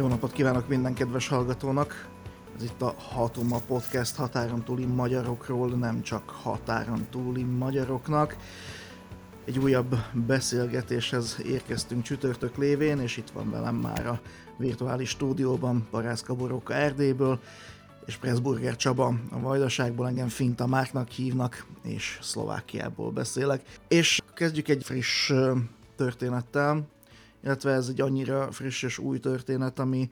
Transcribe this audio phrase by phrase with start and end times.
[0.00, 2.08] Jó napot kívánok minden kedves hallgatónak!
[2.56, 8.36] Ez itt a Hatoma Podcast határon túli magyarokról, nem csak határon túli magyaroknak.
[9.44, 14.20] Egy újabb beszélgetéshez érkeztünk csütörtök lévén, és itt van velem már a
[14.56, 17.40] virtuális stúdióban Parászka Boróka Erdélyből,
[18.06, 23.62] és Pressburger Csaba a Vajdaságból, engem Finta Márknak hívnak, és Szlovákiából beszélek.
[23.88, 25.32] És kezdjük egy friss
[25.96, 26.88] történettel,
[27.44, 30.10] illetve ez egy annyira friss és új történet, ami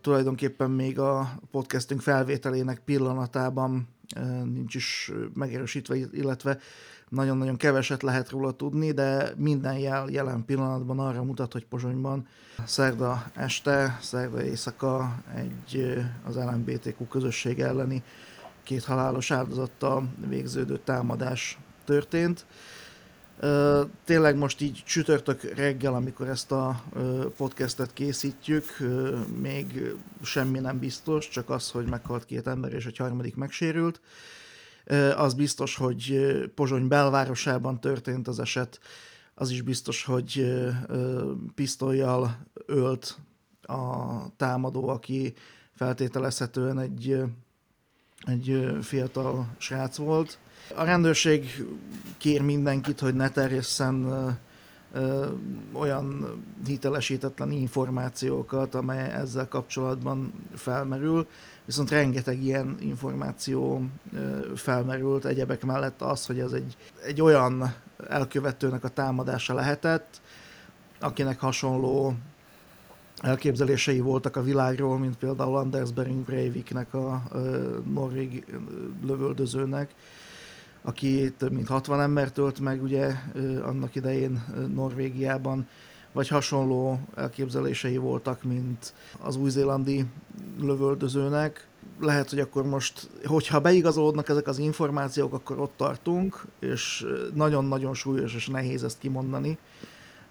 [0.00, 3.88] tulajdonképpen még a podcastünk felvételének pillanatában
[4.44, 6.58] nincs is megerősítve, illetve
[7.08, 12.26] nagyon-nagyon keveset lehet róla tudni, de minden jel jelen pillanatban arra mutat, hogy Pozsonyban
[12.64, 18.02] szerda este, szerda éjszaka egy az LMBTQ közösség elleni
[18.62, 22.46] két halálos áldozattal végződő támadás történt.
[24.04, 26.82] Tényleg most így csütörtök reggel, amikor ezt a
[27.36, 28.64] podcastet készítjük,
[29.40, 34.00] még semmi nem biztos, csak az, hogy meghalt két ember és egy harmadik megsérült.
[35.16, 38.80] Az biztos, hogy Pozsony belvárosában történt az eset,
[39.34, 40.56] az is biztos, hogy
[41.54, 43.18] pisztolyjal ölt
[43.62, 45.34] a támadó, aki
[45.74, 47.22] feltételezhetően egy,
[48.24, 50.38] egy fiatal srác volt.
[50.74, 51.64] A rendőrség
[52.18, 54.06] kér mindenkit, hogy ne terjesszen
[55.72, 56.26] olyan
[56.66, 61.26] hitelesítetlen információkat, amely ezzel kapcsolatban felmerül,
[61.64, 63.82] viszont rengeteg ilyen információ
[64.54, 67.74] felmerült, egyebek mellett az, hogy ez egy, egy olyan
[68.08, 70.20] elkövetőnek a támadása lehetett,
[71.00, 72.14] akinek hasonló
[73.22, 77.22] elképzelései voltak a világról, mint például Anders Bering Breiviknek, a
[77.92, 78.44] norvég
[79.06, 79.94] lövöldözőnek,
[80.82, 83.12] aki több mint 60 embert tölt meg ugye
[83.62, 85.68] annak idején Norvégiában,
[86.12, 90.04] vagy hasonló elképzelései voltak, mint az új-zélandi
[90.60, 91.66] lövöldözőnek.
[92.00, 98.34] Lehet, hogy akkor most, hogyha beigazolódnak ezek az információk, akkor ott tartunk, és nagyon-nagyon súlyos
[98.34, 99.58] és nehéz ezt kimondani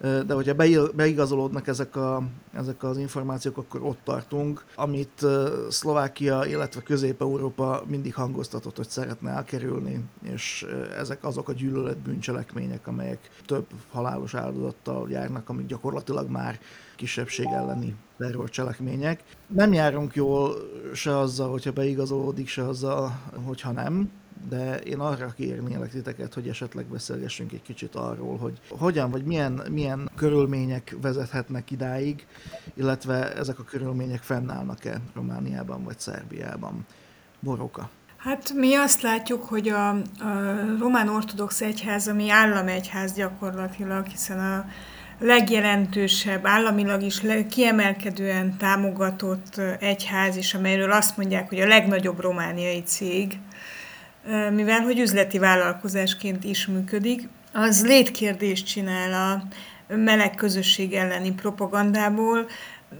[0.00, 0.54] de hogyha
[0.94, 5.26] beigazolódnak ezek, a, ezek az információk, akkor ott tartunk, amit
[5.68, 10.66] Szlovákia, illetve Közép-Európa mindig hangoztatott, hogy szeretne elkerülni, és
[10.98, 16.58] ezek azok a gyűlölet bűncselekmények, amelyek több halálos áldozattal járnak, amik gyakorlatilag már
[16.96, 19.22] kisebbség elleni terrorcselekmények.
[19.46, 20.54] Nem járunk jól
[20.94, 24.10] se azzal, hogyha beigazolódik, se azzal, hogyha nem
[24.48, 29.62] de én arra kérnélek titeket, hogy esetleg beszélgessünk egy kicsit arról, hogy hogyan vagy milyen,
[29.70, 32.26] milyen körülmények vezethetnek idáig,
[32.74, 36.86] illetve ezek a körülmények fennállnak-e Romániában vagy Szerbiában.
[37.40, 37.90] Boroka.
[38.16, 40.00] Hát mi azt látjuk, hogy a, a
[40.78, 44.64] román ortodox egyház, ami államegyház gyakorlatilag, hiszen a
[45.18, 53.38] legjelentősebb, államilag is kiemelkedően támogatott egyház is, amelyről azt mondják, hogy a legnagyobb romániai cég,
[54.50, 59.42] mivel hogy üzleti vállalkozásként is működik, az létkérdést csinál a
[59.94, 62.46] meleg közösség elleni propagandából,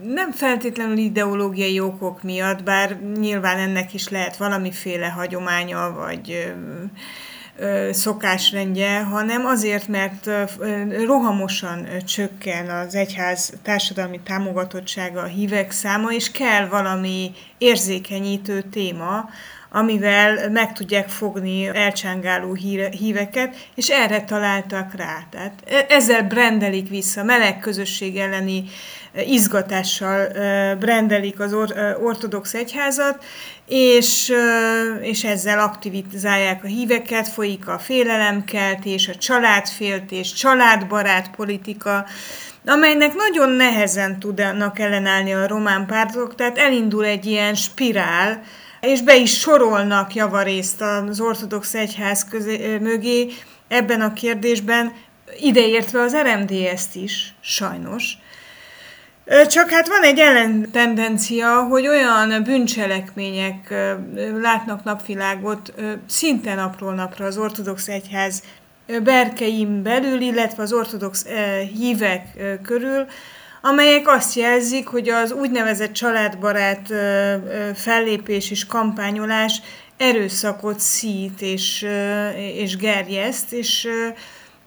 [0.03, 6.53] nem feltétlenül ideológiai okok miatt, bár nyilván ennek is lehet valamiféle hagyománya, vagy
[7.91, 10.29] szokásrendje, hanem azért, mert
[11.05, 19.29] rohamosan csökken az egyház társadalmi támogatottsága a hívek száma, és kell valami érzékenyítő téma,
[19.77, 22.53] amivel meg tudják fogni elcsángáló
[22.91, 25.27] híveket, és erre találtak rá.
[25.31, 28.63] Tehát e, ezzel brendelik vissza, meleg közösség elleni
[29.13, 31.55] e, izgatással e, brendelik az
[32.01, 33.23] ortodox egyházat,
[33.67, 34.33] és,
[35.01, 42.05] és ezzel aktivizálják a híveket, folyik a félelemkeltés, a családféltés, családbarát politika,
[42.65, 48.43] amelynek nagyon nehezen tudnak ellenállni a román pártok, tehát elindul egy ilyen spirál,
[48.81, 53.27] és be is sorolnak javarészt az ortodox egyház közé, mögé
[53.67, 54.93] ebben a kérdésben,
[55.39, 58.13] ideértve az RMDS-t is, sajnos.
[59.47, 63.73] Csak hát van egy ellentendencia, hogy olyan bűncselekmények
[64.41, 65.73] látnak napvilágot
[66.07, 68.43] szinte napról napra az ortodox egyház
[69.03, 71.25] berkeim belül, illetve az ortodox
[71.77, 72.27] hívek
[72.63, 73.05] körül,
[73.61, 76.89] amelyek azt jelzik, hogy az úgynevezett családbarát
[77.75, 79.61] fellépés és kampányolás
[79.97, 81.87] erőszakot szít és,
[82.55, 83.87] és gerjeszt, és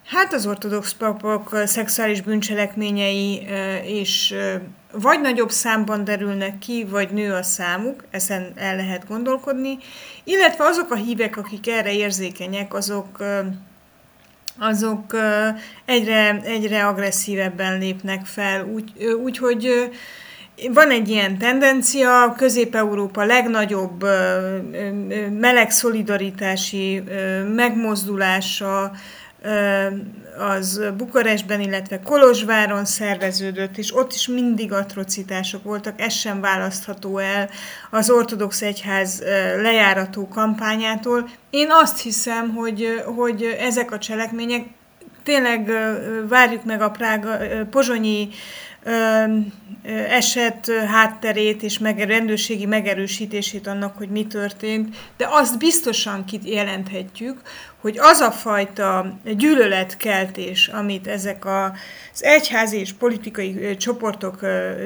[0.07, 3.47] hát az ortodox papok szexuális bűncselekményei
[3.85, 4.35] és
[4.93, 9.79] vagy nagyobb számban derülnek ki, vagy nő a számuk, ezen el lehet gondolkodni,
[10.25, 13.19] illetve azok a hívek, akik erre érzékenyek, azok
[14.59, 15.17] azok
[15.85, 18.65] egyre, egyre agresszívebben lépnek fel,
[19.23, 19.99] úgyhogy úgy,
[20.69, 24.05] van egy ilyen tendencia, Közép-Európa legnagyobb
[25.39, 27.03] meleg szolidaritási
[27.55, 28.93] megmozdulása
[30.39, 37.51] az Bukarestben, illetve Kolozsváron szerveződött, és ott is mindig atrocitások voltak, ez sem választható el
[37.91, 39.23] az ortodox egyház
[39.63, 41.29] lejárató kampányától.
[41.51, 44.67] Én azt hiszem, hogy, hogy ezek a cselekmények
[45.23, 45.71] tényleg
[46.29, 47.39] várjuk meg a Prága,
[47.71, 48.29] pozsonyi
[50.09, 57.41] eset hátterét és meg, rendőrségi megerősítését annak, hogy mi történt, de azt biztosan kijelenthetjük,
[57.81, 64.39] hogy az a fajta gyűlöletkeltés, amit ezek az egyházi és politikai csoportok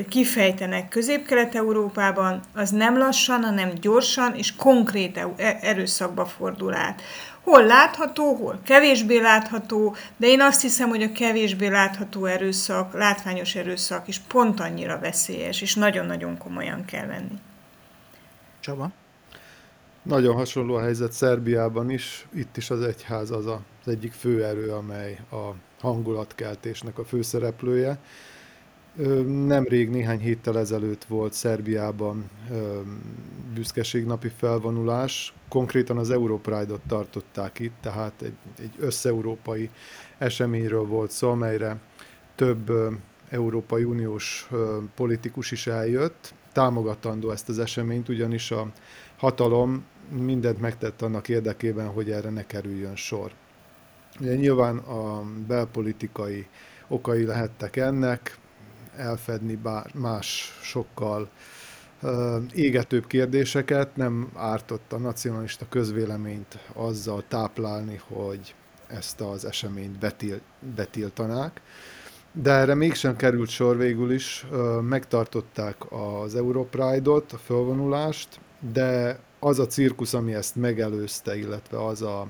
[0.09, 7.03] kifejtenek Közép-Kelet-Európában, az nem lassan, hanem gyorsan és konkrét e-, erőszakba fordul át.
[7.45, 13.55] Hol látható, hol kevésbé látható, de én azt hiszem, hogy a kevésbé látható erőszak, látványos
[13.55, 17.39] erőszak is pont annyira veszélyes, és nagyon-nagyon komolyan kell venni.
[18.61, 18.91] Csaba?
[20.03, 24.71] Nagyon hasonló a helyzet Szerbiában is, itt is az egyház az a, az egyik főerő,
[24.71, 27.99] amely a hangulatkeltésnek a főszereplője.
[29.47, 32.31] Nemrég, néhány héttel ezelőtt volt Szerbiában
[33.55, 39.71] büszkeségnapi felvonulás, konkrétan az Europride-ot tartották itt, tehát egy, egy összeurópai
[40.19, 41.77] eseményről volt szó, amelyre
[42.35, 42.73] több
[43.29, 44.49] Európai Uniós
[44.95, 48.73] politikus is eljött, támogatandó ezt az eseményt, ugyanis a
[49.17, 53.31] hatalom mindent megtett annak érdekében, hogy erre ne kerüljön sor.
[54.21, 56.47] Ugye nyilván a belpolitikai
[56.89, 58.39] okai lehettek ennek,
[58.97, 61.31] elfedni bár más sokkal
[62.53, 68.55] égetőbb kérdéseket, nem ártott a nacionalista közvéleményt azzal táplálni, hogy
[68.87, 70.41] ezt az eseményt betil,
[70.77, 71.61] betiltanák.
[72.33, 74.47] De erre mégsem került sor végül is,
[74.81, 78.41] megtartották az Europride-ot, a fölvonulást,
[78.73, 82.27] de az a cirkusz, ami ezt megelőzte, illetve az a,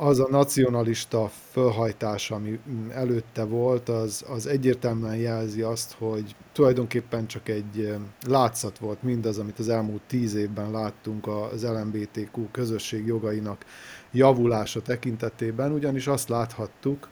[0.00, 2.58] az a nacionalista fölhajtás, ami
[2.90, 7.94] előtte volt, az, az egyértelműen jelzi azt, hogy tulajdonképpen csak egy
[8.26, 13.64] látszat volt mindaz, amit az elmúlt tíz évben láttunk az LMBTQ közösség jogainak
[14.12, 17.08] javulása tekintetében, ugyanis azt láthattuk,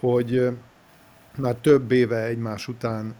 [0.00, 0.48] hogy
[1.36, 3.14] már több éve egymás után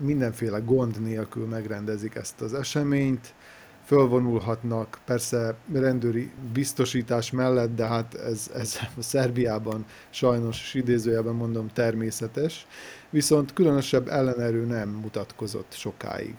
[0.00, 3.34] mindenféle gond nélkül megrendezik ezt az eseményt,
[3.84, 12.66] fölvonulhatnak, persze rendőri biztosítás mellett, de hát ez, ez a Szerbiában sajnos idézőjelben mondom természetes,
[13.10, 16.34] viszont különösebb ellenerő nem mutatkozott sokáig.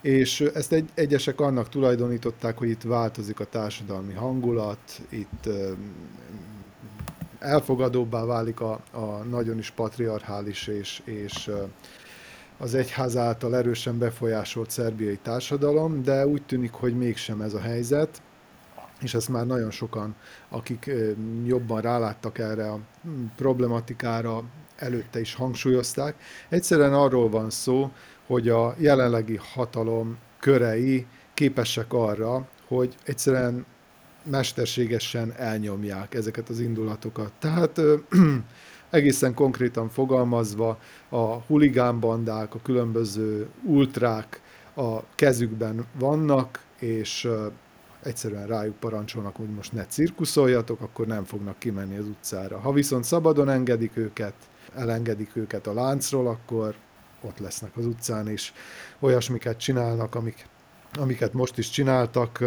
[0.00, 5.48] És ezt egy, egyesek annak tulajdonították, hogy itt változik a társadalmi hangulat, itt
[7.38, 11.50] elfogadóbbá válik a, a nagyon is patriarchális és, és
[12.58, 18.22] az egyház által erősen befolyásolt szerbiai társadalom, de úgy tűnik, hogy mégsem ez a helyzet,
[19.00, 20.14] és ezt már nagyon sokan,
[20.48, 20.90] akik
[21.46, 24.42] jobban ráláttak erre a hm, problematikára,
[24.76, 26.14] előtte is hangsúlyozták.
[26.48, 27.90] Egyszerűen arról van szó,
[28.26, 33.66] hogy a jelenlegi hatalom körei képesek arra, hogy egyszerűen
[34.22, 37.32] mesterségesen elnyomják ezeket az indulatokat.
[37.38, 37.80] Tehát
[38.90, 40.78] egészen konkrétan fogalmazva
[41.08, 44.40] a huligánbandák, a különböző ultrák
[44.74, 47.28] a kezükben vannak, és
[48.02, 52.58] egyszerűen rájuk parancsolnak, hogy most ne cirkuszoljatok, akkor nem fognak kimenni az utcára.
[52.58, 54.34] Ha viszont szabadon engedik őket,
[54.74, 56.74] elengedik őket a láncról, akkor
[57.20, 58.52] ott lesznek az utcán, és
[58.98, 60.46] olyasmiket csinálnak, amik,
[60.92, 62.44] amiket most is csináltak.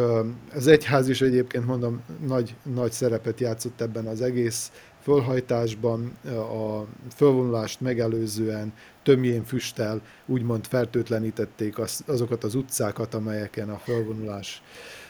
[0.54, 4.72] Az egyház is egyébként mondom, nagy, nagy szerepet játszott ebben az egész
[5.02, 14.62] fölhajtásban a fölvonulást megelőzően tömjén füsttel úgymond fertőtlenítették az, azokat az utcákat, amelyeken a fölvonulás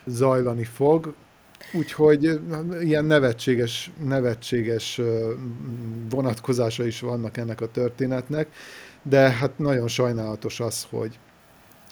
[0.05, 1.13] zajlani fog.
[1.73, 2.39] Úgyhogy
[2.81, 5.01] ilyen nevetséges, nevetséges
[6.09, 8.47] vonatkozása is vannak ennek a történetnek,
[9.03, 11.19] de hát nagyon sajnálatos az, hogy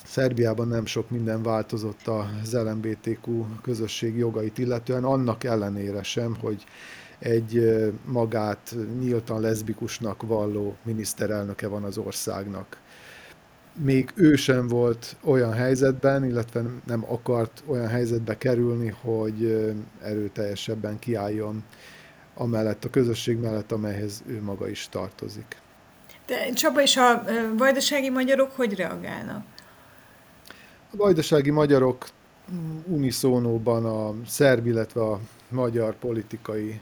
[0.06, 6.64] Szerbiában nem sok minden változott az LMBTQ közösség jogait illetően, annak ellenére sem, hogy
[7.20, 12.78] egy magát nyíltan leszbikusnak valló miniszterelnöke van az országnak.
[13.84, 19.66] Még ő sem volt olyan helyzetben, illetve nem akart olyan helyzetbe kerülni, hogy
[20.02, 21.64] erőteljesebben kiálljon
[22.36, 25.58] amellett a közösség mellett, amelyhez ő maga is tartozik.
[26.26, 27.24] De Csaba és a
[27.58, 29.46] vajdasági magyarok hogy reagálnak?
[30.92, 32.08] A vajdasági magyarok
[32.86, 36.80] uniszónóban a szerb, illetve a magyar politikai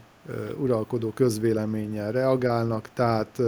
[0.58, 3.40] uralkodó közvéleménnyel reagálnak, tehát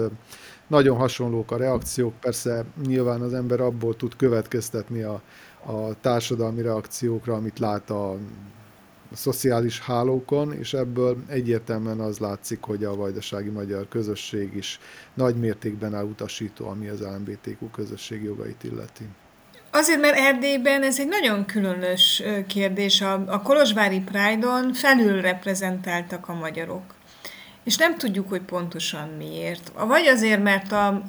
[0.66, 5.22] nagyon hasonlók a reakciók, persze nyilván az ember abból tud következtetni a,
[5.66, 8.10] a társadalmi reakciókra, amit lát a,
[9.12, 14.78] a szociális hálókon, és ebből egyértelműen az látszik, hogy a vajdasági magyar közösség is
[15.14, 19.08] nagy mértékben elutasító, ami az LMBTQ közösség jogait illeti.
[19.70, 23.00] Azért, mert Erdélyben ez egy nagyon különös kérdés.
[23.00, 26.94] A, a Kolozsvári Pride-on felül reprezentáltak a magyarok.
[27.64, 29.72] És nem tudjuk, hogy pontosan miért.
[29.86, 31.02] Vagy azért, mert a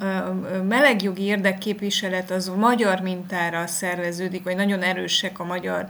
[0.68, 5.86] melegjogi érdekképviselet az a magyar mintára szerveződik, vagy nagyon erősek a magyar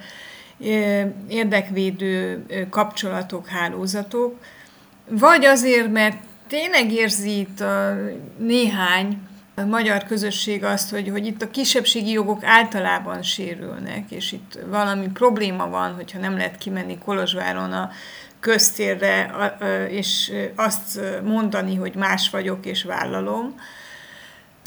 [1.29, 4.35] érdekvédő kapcsolatok, hálózatok,
[5.09, 7.97] vagy azért, mert tényleg érzi itt a
[8.38, 9.19] néhány
[9.54, 15.06] a magyar közösség azt, hogy, hogy itt a kisebbségi jogok általában sérülnek, és itt valami
[15.09, 17.90] probléma van, hogyha nem lehet kimenni Kolozsváron a
[18.40, 19.35] köztérre,
[19.88, 23.54] és azt mondani, hogy más vagyok és vállalom.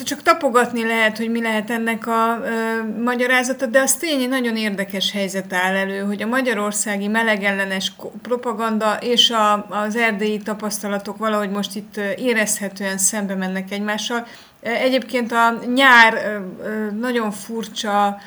[0.04, 5.12] Csak tapogatni lehet, hogy mi lehet ennek a ö, magyarázata, de az tény, nagyon érdekes
[5.12, 11.76] helyzet áll elő, hogy a magyarországi melegellenes propaganda és a, az erdélyi tapasztalatok valahogy most
[11.76, 14.28] itt érezhetően szembe mennek egymással.
[14.62, 16.42] Egyébként a nyár
[17.00, 18.18] nagyon furcsa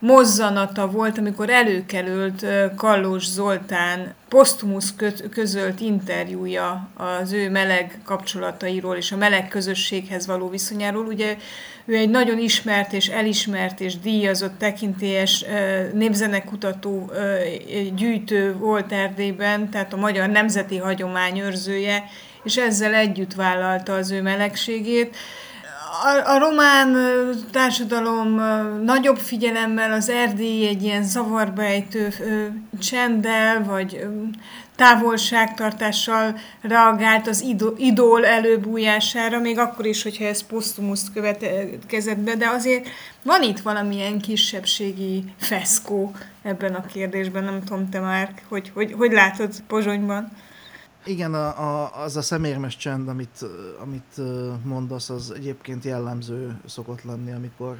[0.00, 4.94] mozzanata volt, amikor előkerült Kallós Zoltán posztumusz
[5.30, 11.06] közölt interjúja az ő meleg kapcsolatairól és a meleg közösséghez való viszonyáról.
[11.06, 11.36] Ugye
[11.84, 15.44] ő egy nagyon ismert és elismert és díjazott tekintélyes
[15.92, 17.10] népzenekutató
[17.94, 22.04] gyűjtő volt Erdélyben, tehát a magyar nemzeti hagyomány őrzője,
[22.42, 25.16] és ezzel együtt vállalta az ő melegségét
[26.24, 26.96] a, román
[27.50, 28.34] társadalom
[28.84, 32.14] nagyobb figyelemmel az Erdély egy ilyen zavarba ejtő
[32.80, 34.06] csenddel, vagy
[34.76, 37.44] távolságtartással reagált az
[37.76, 42.88] idól előbújására, még akkor is, hogyha ez posztumuszt következett be, de azért
[43.22, 49.12] van itt valamilyen kisebbségi feszkó ebben a kérdésben, nem tudom te már, hogy, hogy, hogy
[49.12, 50.32] látod Pozsonyban?
[51.04, 53.44] Igen, a, a, az a szemérmes csend, amit,
[53.80, 54.20] amit
[54.64, 57.78] mondasz, az egyébként jellemző szokott lenni, amikor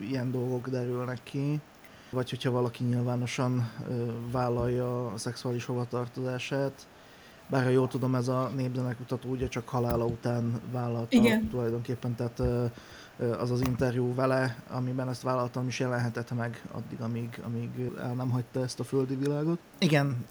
[0.00, 1.60] ilyen dolgok derülnek ki.
[2.10, 3.70] Vagy hogyha valaki nyilvánosan
[4.30, 6.86] vállalja a szexuális hovatartozását.
[7.48, 11.48] Bár ha jól tudom, ez a népzenekutató ugye csak halála után vállalta Igen.
[11.48, 12.42] tulajdonképpen, tehát
[13.38, 18.30] az az interjú vele, amiben ezt vállaltam is jelenhetett meg addig, amíg, amíg el nem
[18.30, 19.58] hagyta ezt a földi világot.
[19.78, 20.26] Igen,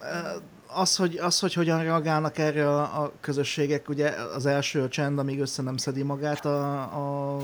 [0.73, 5.19] az, hogy, az, hogy hogyan reagálnak erre a, a közösségek, ugye az első a csend,
[5.19, 7.37] amíg össze nem szedi magát a, a,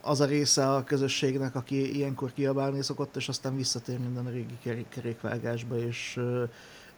[0.00, 4.58] az a része a közösségnek, aki ilyenkor kiabálni szokott, és aztán visszatér minden a régi
[4.62, 6.44] kerék, kerékvágásba, és ö,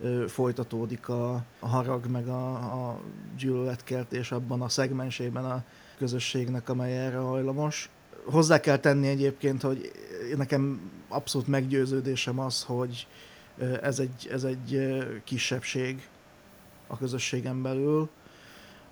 [0.00, 3.00] ö, folytatódik a, a harag, meg a, a
[3.38, 5.62] gyűlöletkeltés abban a szegmensében a
[5.98, 7.90] közösségnek, amely erre hajlamos.
[8.24, 9.92] Hozzá kell tenni egyébként, hogy
[10.36, 13.06] nekem abszolút meggyőződésem az, hogy
[13.82, 16.08] ez egy, ez egy kisebbség
[16.86, 18.08] a közösségen belül,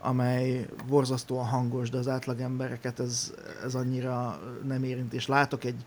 [0.00, 3.32] amely borzasztóan hangos, de az átlag embereket ez,
[3.64, 5.84] ez annyira nem érint, és látok egy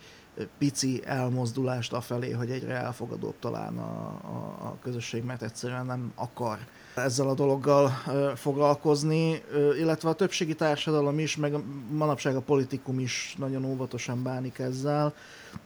[0.57, 6.57] pici elmozdulást afelé, hogy egyre elfogadóbb talán a, a, a közösség, mert egyszerűen nem akar
[6.95, 7.89] ezzel a dologgal
[8.35, 9.43] foglalkozni,
[9.79, 11.53] illetve a többségi társadalom is, meg
[11.91, 15.13] manapság a politikum is nagyon óvatosan bánik ezzel.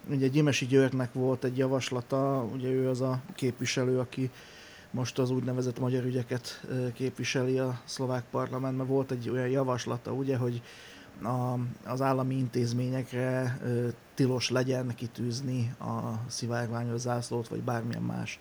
[0.10, 4.29] Ugye Gyimesi Györgynek volt egy javaslata, ugye ő az a képviselő, aki
[4.91, 6.62] most az úgynevezett magyar ügyeket
[6.93, 8.88] képviseli a szlovák parlamentben.
[8.88, 10.62] Volt egy olyan javaslata, ugye, hogy
[11.24, 13.60] a, az állami intézményekre
[14.13, 18.39] tilos legyen kitűzni a szivárványos zászlót, vagy bármilyen más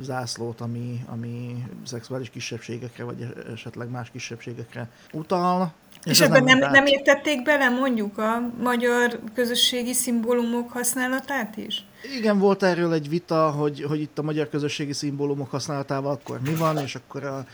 [0.00, 5.72] zászlót, ami, ami szexuális kisebbségekre, vagy esetleg más kisebbségekre utal.
[6.04, 11.84] És, és ebben nem, nem, nem értették bele mondjuk a magyar közösségi szimbólumok használatát is?
[12.18, 16.54] Igen, volt erről egy vita, hogy, hogy itt a magyar közösségi szimbólumok használatával akkor mi
[16.54, 17.44] van, és akkor a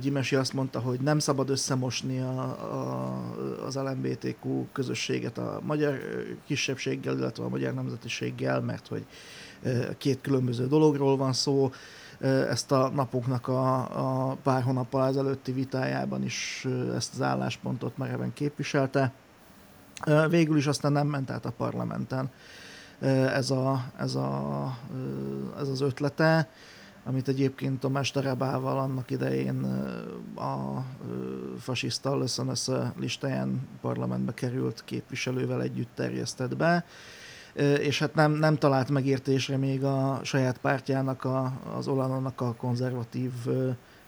[0.00, 5.98] Gyimesi azt mondta, hogy nem szabad összemosni a, a, az LMBTQ közösséget a magyar
[6.46, 9.04] kisebbséggel, illetve a magyar nemzetiséggel, mert hogy
[9.98, 11.70] két különböző dologról van szó.
[12.48, 16.66] Ezt a napoknak a, a pár hónappal ezelőtti vitájában is
[16.96, 19.12] ezt az álláspontot mereven képviselte.
[20.28, 22.30] Végül is aztán nem ment át a parlamenten
[23.34, 24.78] ez, a, ez, a,
[25.60, 26.48] ez az ötlete,
[27.04, 29.64] amit egyébként Tomás Terebával annak idején
[30.36, 30.84] a
[31.58, 36.84] fasiszta Löszönösz listáján parlamentbe került képviselővel együtt terjesztett be
[37.80, 43.30] és hát nem, nem talált megértésre még a saját pártjának, a, az Olanonnak a konzervatív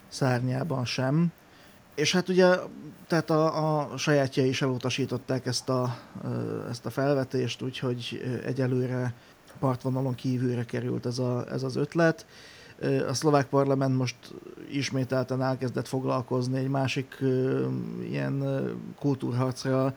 [0.08, 1.32] szárnyában sem.
[1.94, 2.54] És hát ugye,
[3.06, 5.96] tehát a, a sajátjai is elutasították ezt a,
[6.70, 9.14] ezt a felvetést, úgyhogy egyelőre
[9.58, 12.26] partvonalon kívülre került ez, a, ez az ötlet.
[13.08, 14.16] A szlovák parlament most
[14.70, 17.18] ismételten elkezdett foglalkozni egy másik
[18.02, 18.44] ilyen
[18.98, 19.94] kultúrharcra,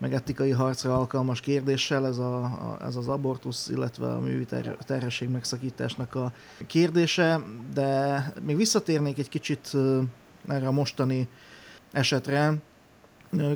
[0.00, 4.86] meg etikai harcra alkalmas kérdéssel, ez, a, a, ez az abortusz, illetve a művi ter-
[4.86, 6.32] terhesség megszakításnak a
[6.66, 7.40] kérdése,
[7.74, 9.76] de még visszatérnék egy kicsit
[10.48, 11.28] erre a mostani
[11.92, 12.54] esetre.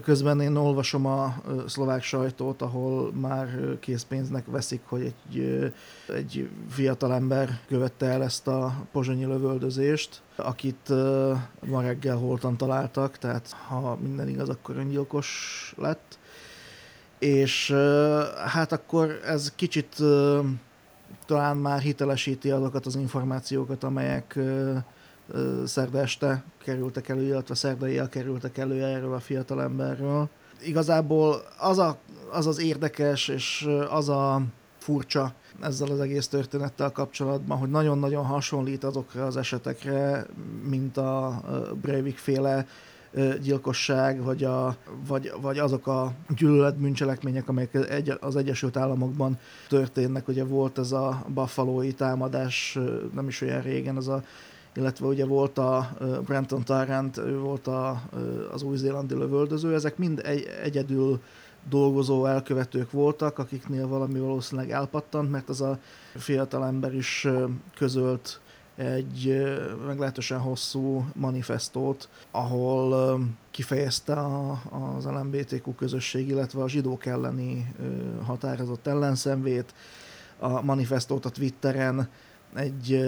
[0.03, 1.35] Közben én olvasom a
[1.67, 5.73] szlovák sajtót, ahol már készpénznek veszik, hogy egy,
[6.09, 10.89] egy fiatalember követte el ezt a pozsonyi lövöldözést, akit
[11.67, 16.19] ma reggel holtan találtak, tehát ha minden igaz, akkor öngyilkos lett.
[17.25, 17.75] És
[18.47, 19.97] hát akkor ez kicsit
[21.27, 24.39] talán már hitelesíti azokat az információkat, amelyek
[25.65, 30.29] szerda este kerültek elő, illetve szerdai kerültek elő erről a fiatalemberről.
[30.63, 31.99] Igazából az, a,
[32.31, 34.43] az az érdekes, és az a
[34.79, 40.27] furcsa ezzel az egész történettel kapcsolatban, hogy nagyon-nagyon hasonlít azokra az esetekre,
[40.69, 41.43] mint a
[41.81, 42.67] Breivik féle
[43.43, 50.29] gyilkosság, vagy, a, vagy, vagy azok a gyűlöletbűncselekmények, amelyek egy, az Egyesült Államokban történnek.
[50.29, 52.79] Ugye volt ez a buffalo támadás
[53.15, 54.23] nem is olyan régen, az a
[54.77, 58.03] illetve ugye volt a Brenton Tarrant, ő volt a,
[58.53, 61.21] az új-zélandi lövöldöző, ezek mind egy, egyedül
[61.69, 65.79] dolgozó elkövetők voltak, akiknél valami valószínűleg elpattant, mert az a
[66.15, 67.29] fiatal is
[67.77, 68.41] közölt
[68.77, 69.45] egy
[69.87, 73.19] meglehetősen hosszú manifestót, ahol
[73.51, 74.63] kifejezte a,
[74.97, 77.75] az LMBTQ közösség, illetve a zsidók elleni
[78.25, 79.75] határozott ellenszenvét.
[80.39, 82.09] A manifestót a Twitteren
[82.55, 83.01] egy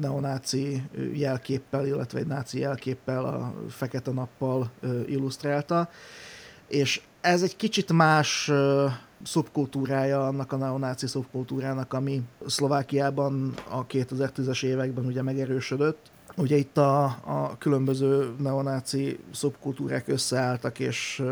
[0.00, 4.70] neonáci jelképpel, illetve egy náci jelképpel a fekete nappal
[5.06, 5.88] illusztrálta,
[6.68, 8.50] és ez egy kicsit más
[9.24, 16.10] szubkultúrája annak a neonáci szubkultúrának, ami Szlovákiában a 2010-es években ugye megerősödött.
[16.36, 21.22] Ugye itt a, a különböző neonáci szubkultúrák összeálltak, és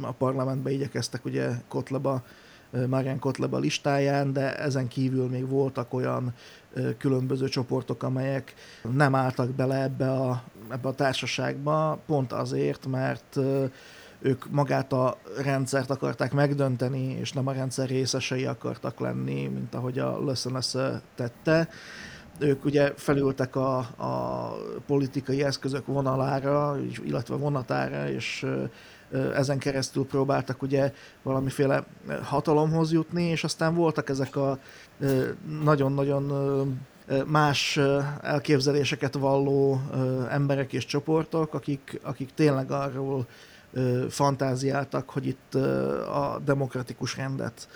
[0.00, 2.22] a parlamentbe igyekeztek ugye Kotleba,
[2.88, 6.34] Marian Kotleba listáján, de ezen kívül még voltak olyan
[6.98, 8.54] különböző csoportok, amelyek
[8.92, 13.38] nem álltak bele ebbe a, ebbe a társaságba, pont azért, mert
[14.20, 19.98] ők magát a rendszert akarták megdönteni, és nem a rendszer részesei akartak lenni, mint ahogy
[19.98, 20.74] a LSNS
[21.14, 21.68] tette.
[22.38, 24.52] Ők ugye felültek a, a
[24.86, 28.46] politikai eszközök vonalára, illetve vonatára, és
[29.34, 31.84] ezen keresztül próbáltak ugye valamiféle
[32.22, 34.58] hatalomhoz jutni, és aztán voltak ezek a
[35.62, 36.32] nagyon-nagyon
[37.26, 37.80] más
[38.22, 39.80] elképzeléseket valló
[40.30, 43.26] emberek és csoportok, akik, akik tényleg arról
[44.08, 45.54] fantáziáltak, hogy itt
[46.04, 47.68] a demokratikus rendet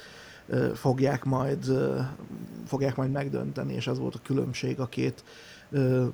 [0.74, 1.64] fogják majd,
[2.66, 5.24] fogják majd megdönteni, és ez volt a különbség a két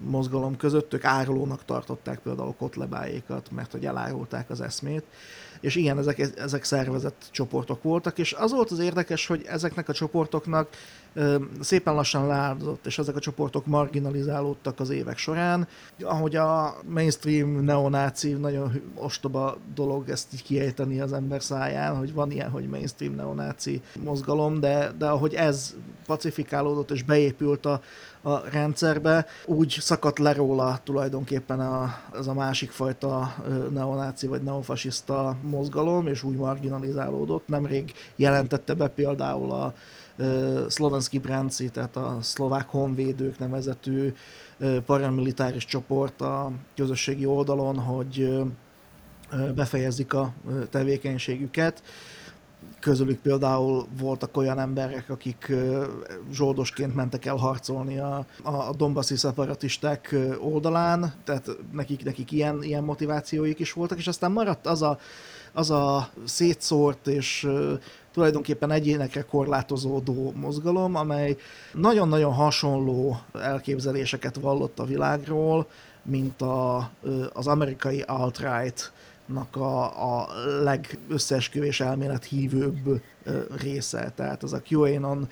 [0.01, 0.95] mozgalom között.
[0.95, 5.05] Ők árulónak tartották például kotlebáékat, mert hogy elárulták az eszmét
[5.61, 9.93] és igen, ezek, ezek szervezett csoportok voltak, és az volt az érdekes, hogy ezeknek a
[9.93, 10.69] csoportoknak
[11.61, 15.69] szépen lassan leáldozott, és ezek a csoportok marginalizálódtak az évek során.
[16.03, 22.31] Ahogy a mainstream neonáci, nagyon ostoba dolog ezt így kiejteni az ember száján, hogy van
[22.31, 25.75] ilyen, hogy mainstream neonáci mozgalom, de, de ahogy ez
[26.07, 27.81] pacifikálódott és beépült a,
[28.23, 33.35] a rendszerbe, úgy szakadt le róla tulajdonképpen a, ez a másik fajta
[33.71, 37.49] neonáci vagy neofasiszta mozgalom, és úgy marginalizálódott.
[37.49, 39.75] Nemrég jelentette be például a
[40.69, 44.13] Szlovenski Bránci, tehát a szlovák honvédők nevezetű
[44.87, 48.43] paramilitáris csoport a közösségi oldalon, hogy
[49.55, 50.33] befejezik a
[50.71, 51.83] tevékenységüket
[52.81, 55.53] közülük például voltak olyan emberek, akik
[56.33, 63.59] zsoldosként mentek el harcolni a, a Dombaszi szeparatisták oldalán, tehát nekik, nekik ilyen, ilyen motivációik
[63.59, 64.99] is voltak, és aztán maradt az a,
[65.53, 67.49] az a szétszórt és
[68.13, 71.37] tulajdonképpen egyénekre korlátozódó mozgalom, amely
[71.73, 75.67] nagyon-nagyon hasonló elképzeléseket vallott a világról,
[76.03, 76.91] mint a,
[77.33, 78.93] az amerikai alt-right
[79.37, 80.29] a, a
[80.63, 83.03] legösszeesküvés elmélet hívőbb
[83.61, 84.13] része.
[84.17, 85.29] Tehát az a QAnon,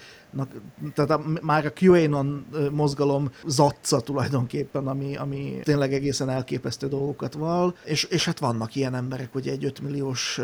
[0.95, 7.77] tehát a, már a QAnon mozgalom zatca tulajdonképpen, ami, ami tényleg egészen elképesztő dolgokat val,
[7.85, 10.41] és, és hát vannak ilyen emberek, ugye egy 5 milliós,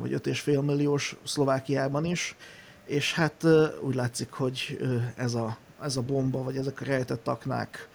[0.00, 2.36] vagy 5,5 milliós Szlovákiában is,
[2.84, 3.46] és hát
[3.80, 4.78] úgy látszik, hogy
[5.16, 7.88] ez a, ez a bomba, vagy ezek a rejtett aknák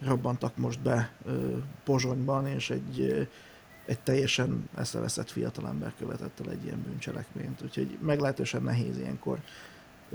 [0.00, 1.12] robbantak most be
[1.84, 3.28] Pozsonyban, és egy,
[3.90, 7.62] egy teljesen eszeveszett fiatalember követett el egy ilyen bűncselekményt.
[7.62, 9.38] Úgyhogy meglehetősen nehéz ilyenkor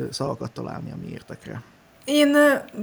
[0.09, 1.63] szavakat találni a mi értekre.
[2.05, 2.35] Én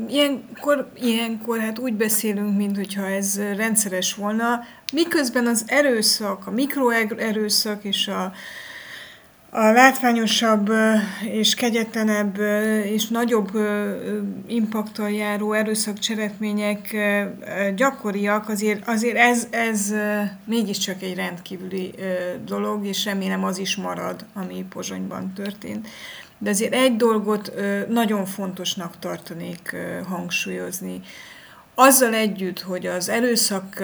[0.09, 4.61] ilyenkor, ilyenkor hát úgy beszélünk, mintha ez rendszeres volna,
[4.93, 8.33] miközben az erőszak, a mikroerőszak és a,
[9.55, 10.71] a látványosabb
[11.33, 12.39] és kegyetlenebb
[12.85, 13.51] és nagyobb
[14.47, 16.97] impaktal járó erőszakcselekmények
[17.77, 19.95] gyakoriak, azért, azért ez, ez
[20.45, 21.95] mégiscsak egy rendkívüli
[22.45, 25.89] dolog, és remélem az is marad, ami Pozsonyban történt.
[26.39, 27.53] De azért egy dolgot
[27.89, 29.77] nagyon fontosnak tartanék
[30.09, 31.01] hangsúlyozni.
[31.75, 33.83] Azzal együtt, hogy az erőszak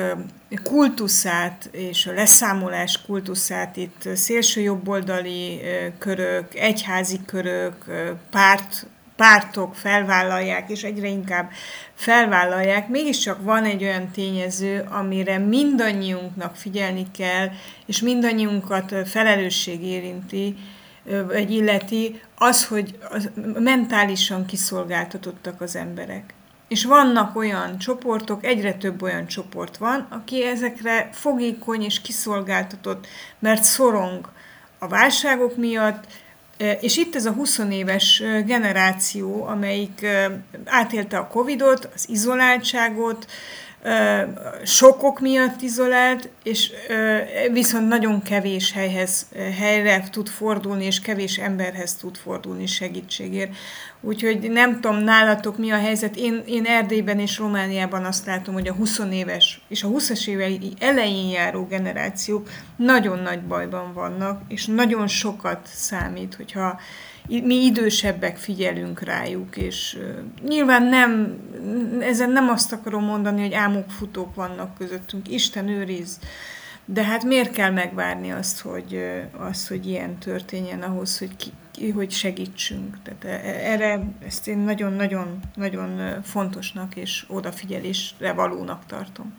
[0.62, 5.60] kultuszát és a leszámolás kultuszát itt szélső jobboldali
[5.98, 7.84] körök, egyházi körök,
[8.30, 11.50] párt, pártok felvállalják, és egyre inkább
[11.94, 17.48] felvállalják, mégiscsak van egy olyan tényező, amire mindannyiunknak figyelni kell,
[17.86, 20.56] és mindannyiunkat felelősség érinti,
[21.32, 22.98] egy illeti, az, hogy
[23.58, 26.34] mentálisan kiszolgáltatottak az emberek.
[26.68, 33.06] És vannak olyan csoportok, egyre több olyan csoport van, aki ezekre fogékony és kiszolgáltatott,
[33.38, 34.28] mert szorong
[34.78, 36.04] a válságok miatt,
[36.80, 40.06] és itt ez a 20 éves generáció, amelyik
[40.64, 43.26] átélte a Covidot, az izoláltságot,
[44.64, 46.70] sokok miatt izolált, és
[47.52, 49.26] viszont nagyon kevés helyhez,
[49.58, 53.56] helyre tud fordulni, és kevés emberhez tud fordulni segítségért.
[54.00, 56.16] Úgyhogy nem tudom nálatok mi a helyzet.
[56.16, 60.72] Én, én Erdélyben és Romániában azt látom, hogy a 20 éves és a 20-as évei
[60.78, 66.80] elején járó generációk nagyon nagy bajban vannak, és nagyon sokat számít, hogyha
[67.28, 69.98] mi idősebbek figyelünk rájuk, és
[70.48, 71.38] nyilván nem,
[72.00, 76.18] ezen nem azt akarom mondani, hogy álmokfutók vannak közöttünk, Isten őriz,
[76.84, 79.00] de hát miért kell megvárni azt, hogy,
[79.36, 83.02] azt, hogy ilyen történjen ahhoz, hogy, ki, hogy segítsünk.
[83.02, 89.34] Tehát e, e, erre ezt én nagyon-nagyon nagyon fontosnak és odafigyelésre valónak tartom.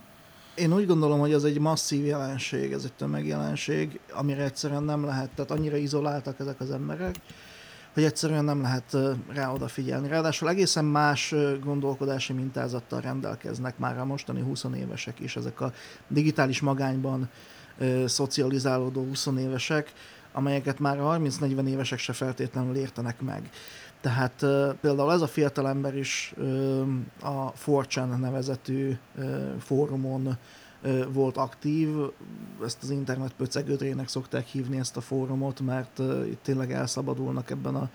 [0.55, 5.29] Én úgy gondolom, hogy ez egy masszív jelenség, ez egy tömegjelenség, amire egyszerűen nem lehet,
[5.29, 7.15] tehát annyira izoláltak ezek az emberek,
[7.93, 8.97] hogy egyszerűen nem lehet
[9.33, 10.07] rá odafigyelni.
[10.07, 15.73] Ráadásul egészen más gondolkodási mintázattal rendelkeznek már a mostani 20 évesek is, ezek a
[16.07, 17.29] digitális magányban
[18.05, 19.93] szocializálódó 20 évesek,
[20.31, 23.49] amelyeket már a 30-40 évesek se feltétlenül értenek meg.
[24.01, 24.45] Tehát
[24.81, 26.33] például ez a fiatalember is
[27.21, 28.97] a 4chan nevezetű
[29.59, 30.37] fórumon
[31.11, 31.89] volt aktív,
[32.63, 37.89] ezt az internet pöcegödrének szokták hívni ezt a fórumot, mert itt tényleg elszabadulnak ebben a,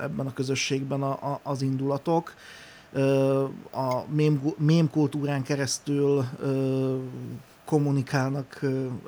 [0.00, 2.34] ebben a közösségben a, a, az indulatok.
[3.70, 6.24] A mém, mém kultúrán keresztül
[7.64, 8.60] kommunikálnak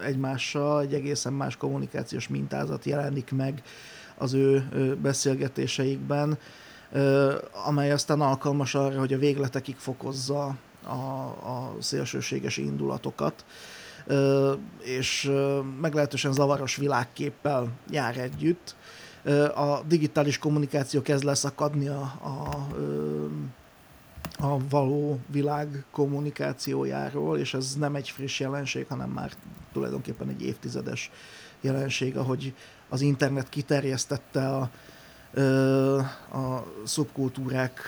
[0.03, 3.63] egymással, egy egészen más kommunikációs mintázat jelenik meg
[4.19, 4.69] az ő
[5.03, 6.39] beszélgetéseikben,
[7.67, 13.45] amely aztán alkalmas arra, hogy a végletekig fokozza a, a szélsőséges indulatokat,
[14.83, 15.33] és
[15.81, 18.77] meglehetősen zavaros világképpel jár együtt.
[19.55, 22.67] A digitális kommunikáció kezd leszakadni a, a,
[24.45, 29.33] a való világ kommunikációjáról, és ez nem egy friss jelenség, hanem már
[29.73, 31.11] tulajdonképpen egy évtizedes
[31.61, 32.55] jelenség, ahogy
[32.89, 34.71] az internet kiterjesztette a,
[36.39, 37.81] a szubkultúrák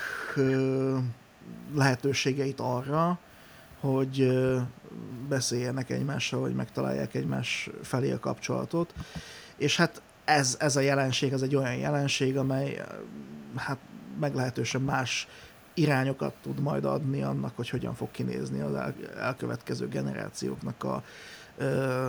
[1.75, 3.19] lehetőségeit arra,
[3.81, 4.41] hogy
[5.29, 8.95] beszéljenek egymással, vagy megtalálják egymás felé a kapcsolatot.
[9.57, 12.83] És hát ez, ez a jelenség, ez egy olyan jelenség, amely
[13.57, 13.79] hát
[14.21, 15.29] meglehetősen más
[15.75, 21.03] irányokat tud majd adni annak, hogy hogyan fog kinézni az el, elkövetkező generációknak a
[21.57, 22.09] ö,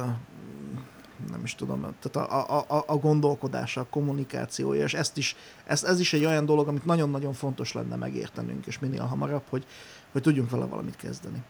[1.29, 5.83] nem is tudom, tehát a, a, a, a gondolkodása, a kommunikációja, és ezt is, ez,
[5.83, 9.65] ez is egy olyan dolog, amit nagyon-nagyon fontos lenne megértenünk, és minél hamarabb, hogy,
[10.11, 11.43] hogy tudjunk vele valamit kezdeni.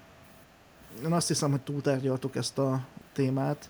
[1.03, 3.69] Én azt hiszem, hogy túltárgyaltuk ezt a témát,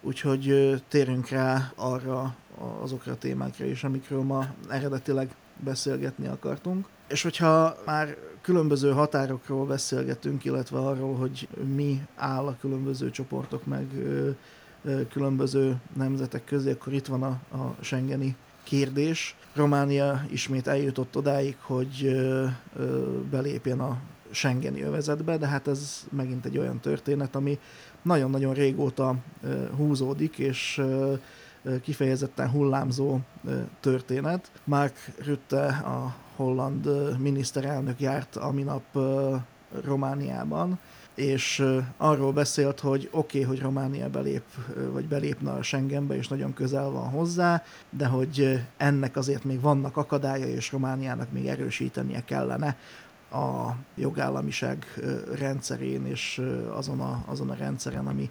[0.00, 2.34] úgyhogy térjünk rá arra
[2.80, 6.86] azokra a témákra is, amikről ma eredetileg beszélgetni akartunk.
[7.08, 13.86] És hogyha már különböző határokról beszélgetünk, illetve arról, hogy mi áll a különböző csoportok meg
[15.10, 19.36] különböző nemzetek közé, akkor itt van a, a Schengeni kérdés.
[19.54, 22.20] Románia ismét eljutott odáig, hogy
[23.30, 23.98] belépjen a
[24.30, 27.58] Schengeni övezetbe, de hát ez megint egy olyan történet, ami
[28.02, 29.14] nagyon-nagyon régóta
[29.76, 30.82] húzódik, és
[31.82, 33.18] kifejezetten hullámzó
[33.80, 34.50] történet.
[34.64, 38.98] Mark Rutte, a holland miniszterelnök járt a minap
[39.84, 40.78] Romániában,
[41.14, 41.64] és
[41.96, 44.42] arról beszélt, hogy oké, okay, hogy Románia belép,
[44.92, 49.96] vagy belépne a Schengenbe, és nagyon közel van hozzá, de hogy ennek azért még vannak
[49.96, 52.76] akadálya, és Romániának még erősítenie kellene
[53.30, 54.86] a jogállamiság
[55.38, 58.30] rendszerén, és azon a, azon a rendszeren, ami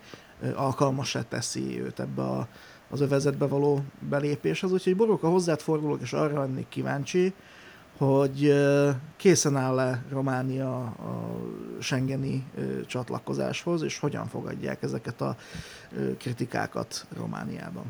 [0.56, 2.48] alkalmasá teszi őt ebbe a,
[2.90, 4.72] az övezetbe való belépéshez.
[4.72, 7.34] Úgyhogy Boróka hozzád fordulok, és arra lennék kíváncsi,
[8.06, 8.54] hogy
[9.18, 11.40] készen áll-e Románia a
[11.80, 12.44] Schengeni
[12.88, 15.36] csatlakozáshoz, és hogyan fogadják ezeket a
[16.18, 17.86] kritikákat Romániában.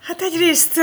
[0.00, 0.76] Hát egyrészt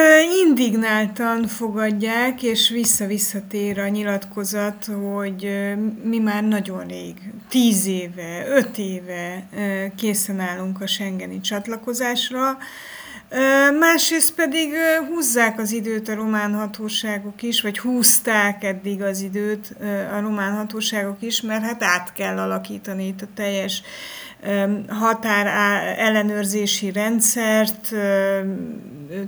[0.48, 5.74] indignáltan fogadják, és vissza-visszatér a nyilatkozat, hogy
[6.04, 9.48] mi már nagyon rég, tíz éve, öt éve
[9.96, 12.58] készen állunk a Schengeni csatlakozásra,
[13.80, 14.74] Másrészt pedig
[15.10, 19.76] húzzák az időt a román hatóságok is, vagy húzták eddig az időt
[20.12, 23.82] a román hatóságok is, mert hát át kell alakítani itt a teljes
[24.88, 25.46] határ
[25.98, 27.94] ellenőrzési rendszert,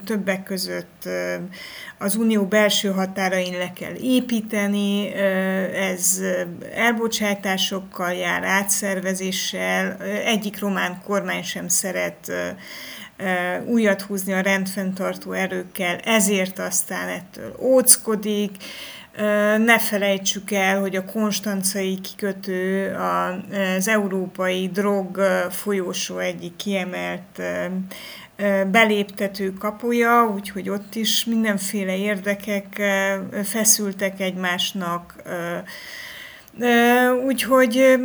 [0.06, 1.10] többek között
[1.98, 5.14] az unió belső határain le kell építeni,
[5.74, 6.22] ez
[6.76, 12.32] elbocsátásokkal jár, átszervezéssel, egyik román kormány sem szeret
[13.66, 18.52] újat húzni a rendfenntartó erőkkel, ezért aztán ettől óckodik.
[19.58, 27.42] Ne felejtsük el, hogy a konstancai kikötő az európai drog folyósó egyik kiemelt
[28.72, 32.82] beléptető kapuja, úgyhogy ott is mindenféle érdekek
[33.44, 35.16] feszültek egymásnak,
[37.26, 37.98] Úgyhogy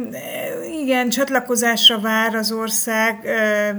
[0.80, 3.28] igen, csatlakozásra vár az ország,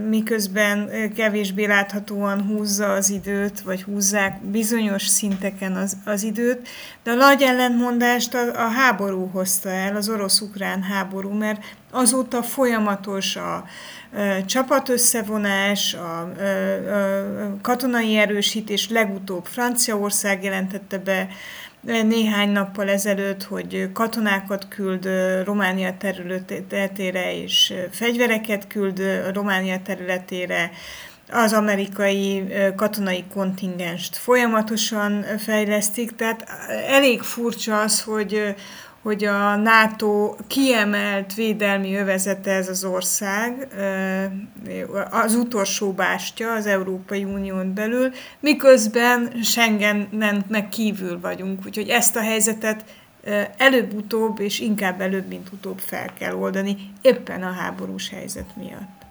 [0.09, 6.67] miközben kevésbé láthatóan húzza az időt, vagy húzzák bizonyos szinteken az, az időt,
[7.03, 13.35] de a nagy ellentmondást a, a háború hozta el, az orosz-ukrán háború, mert azóta folyamatos
[13.35, 13.63] a,
[14.45, 16.31] csapatösszevonás, a, a,
[17.43, 21.27] a katonai erősítés, legutóbb Franciaország jelentette be
[21.83, 25.09] néhány nappal ezelőtt, hogy katonákat küld
[25.45, 29.01] Románia területére, és fegyvereket küld
[29.33, 30.71] Románia területére,
[31.31, 32.43] az amerikai
[32.75, 36.45] katonai kontingenst folyamatosan fejlesztik, tehát
[36.87, 38.55] elég furcsa az, hogy
[39.03, 43.67] hogy a NATO kiemelt védelmi övezete ez az ország,
[45.09, 51.65] az utolsó bástya az Európai Unión belül, miközben Schengenen meg kívül vagyunk.
[51.65, 52.85] Úgyhogy ezt a helyzetet
[53.57, 59.01] előbb-utóbb, és inkább előbb, mint utóbb fel kell oldani, éppen a háborús helyzet miatt.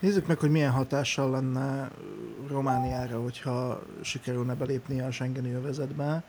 [0.00, 1.88] Nézzük meg, hogy milyen hatással lenne
[2.48, 6.22] Romániára, hogyha sikerülne belépni a Schengeni övezetbe.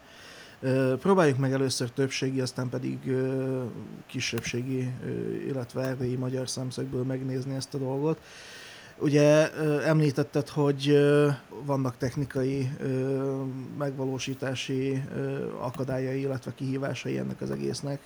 [0.99, 2.97] Próbáljuk meg először többségi, aztán pedig
[4.05, 4.91] kisebbségi,
[5.47, 8.21] illetve erdélyi magyar szemszögből megnézni ezt a dolgot.
[8.99, 10.97] Ugye említetted, hogy
[11.65, 12.69] vannak technikai
[13.77, 15.03] megvalósítási
[15.59, 17.99] akadályai, illetve kihívásai ennek az egésznek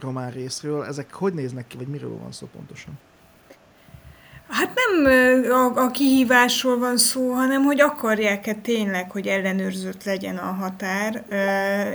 [0.00, 0.84] román részről.
[0.84, 2.98] Ezek hogy néznek ki, vagy miről van szó pontosan?
[4.48, 5.12] Hát nem
[5.50, 11.24] a, a kihívásról van szó, hanem hogy akarják-e tényleg, hogy ellenőrzött legyen a határ,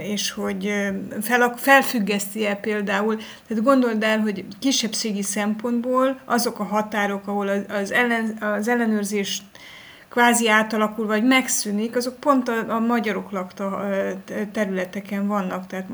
[0.01, 0.73] és hogy
[1.21, 3.15] fel, felfüggeszti-e például,
[3.47, 9.41] tehát gondold el, hogy kisebbségi szempontból azok a határok, ahol az, ellen, az ellenőrzés
[10.09, 13.89] kvázi átalakul, vagy megszűnik, azok pont a, a magyarok lakta
[14.51, 15.87] területeken vannak, tehát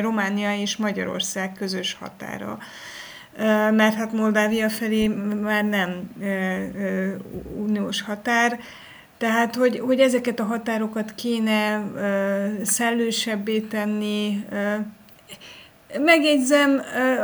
[0.00, 2.58] Románia és Magyarország közös határa
[3.70, 5.06] mert hát Moldávia felé
[5.42, 6.10] már nem
[7.56, 8.58] uniós határ,
[9.18, 11.84] tehát, hogy, hogy ezeket a határokat kéne
[12.62, 14.44] szellősebbé tenni,
[15.98, 16.82] Megjegyzem,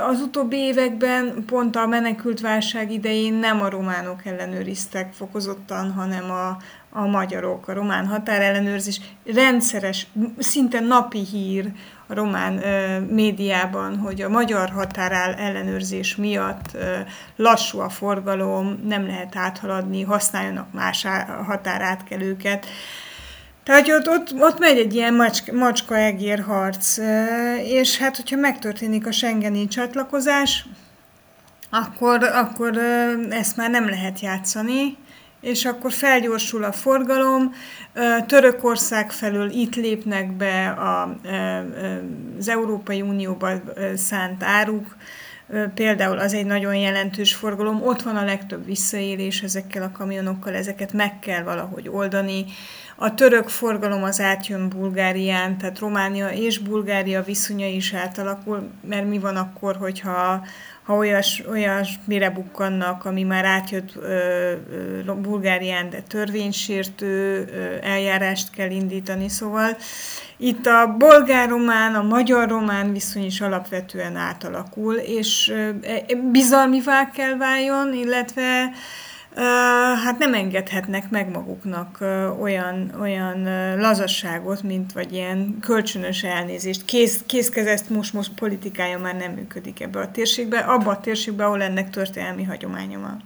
[0.08, 6.56] az utóbbi években pont a menekült válság idején nem a románok ellenőriztek fokozottan, hanem a,
[6.90, 9.00] a magyarok, a román határellenőrzés.
[9.24, 10.06] Rendszeres,
[10.38, 11.72] szinte napi hír
[12.06, 16.96] a román ö, médiában, hogy a magyar határál ellenőrzés miatt ö,
[17.36, 21.06] lassú a forgalom, nem lehet áthaladni, használjanak más
[21.46, 22.66] határátkelőket.
[23.64, 26.98] Tehát ott, ott, ott megy egy ilyen macska, macska-egér harc,
[27.64, 30.66] és hát hogyha megtörténik a Schengeni csatlakozás,
[31.70, 32.78] akkor, akkor
[33.30, 34.96] ezt már nem lehet játszani,
[35.40, 37.54] és akkor felgyorsul a forgalom,
[38.26, 41.16] Törökország felől itt lépnek be a,
[42.38, 43.50] az Európai Unióba
[43.94, 44.96] szánt áruk,
[45.74, 50.92] például az egy nagyon jelentős forgalom, ott van a legtöbb visszaélés ezekkel a kamionokkal, ezeket
[50.92, 52.44] meg kell valahogy oldani.
[52.96, 59.18] A török forgalom az átjön Bulgárián, tehát Románia és Bulgária viszonya is átalakul, mert mi
[59.18, 60.46] van akkor, hogyha
[60.86, 64.08] ha olyas, olyas mire bukkannak, ami már átjött ö,
[65.06, 69.76] ö, Bulgárián, de törvénysértő ö, eljárást kell indítani, szóval
[70.36, 75.70] itt a bolgár-román, a magyar-román viszony is alapvetően átalakul, és ö,
[76.32, 78.70] bizalmivá kell váljon, illetve
[80.04, 81.98] hát nem engedhetnek meg maguknak
[82.40, 83.42] olyan, olyan
[83.78, 86.84] lazasságot, mint vagy ilyen kölcsönös elnézést.
[86.84, 91.62] Kész, készkezezt most, most politikája már nem működik ebbe a térségbe, abba a térségbe, ahol
[91.62, 93.22] ennek történelmi hagyománya van.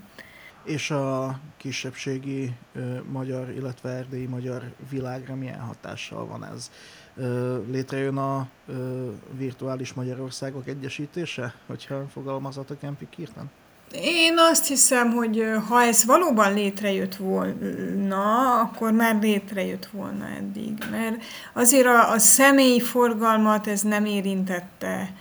[0.64, 6.70] És a kisebbségi ö, magyar, illetve erdélyi magyar világra milyen hatással van ez?
[7.16, 13.50] Ö, létrejön a ö, virtuális Magyarországok egyesítése, hogyha fogalmazatok Empi Kirten?
[13.94, 20.72] Én azt hiszem, hogy ha ez valóban létrejött volna, akkor már létrejött volna eddig.
[20.90, 21.22] Mert
[21.52, 25.12] azért a, a személyi forgalmat ez nem érintette,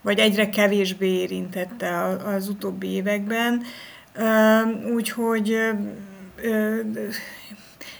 [0.00, 3.62] vagy egyre kevésbé érintette az utóbbi években.
[4.94, 5.56] Úgyhogy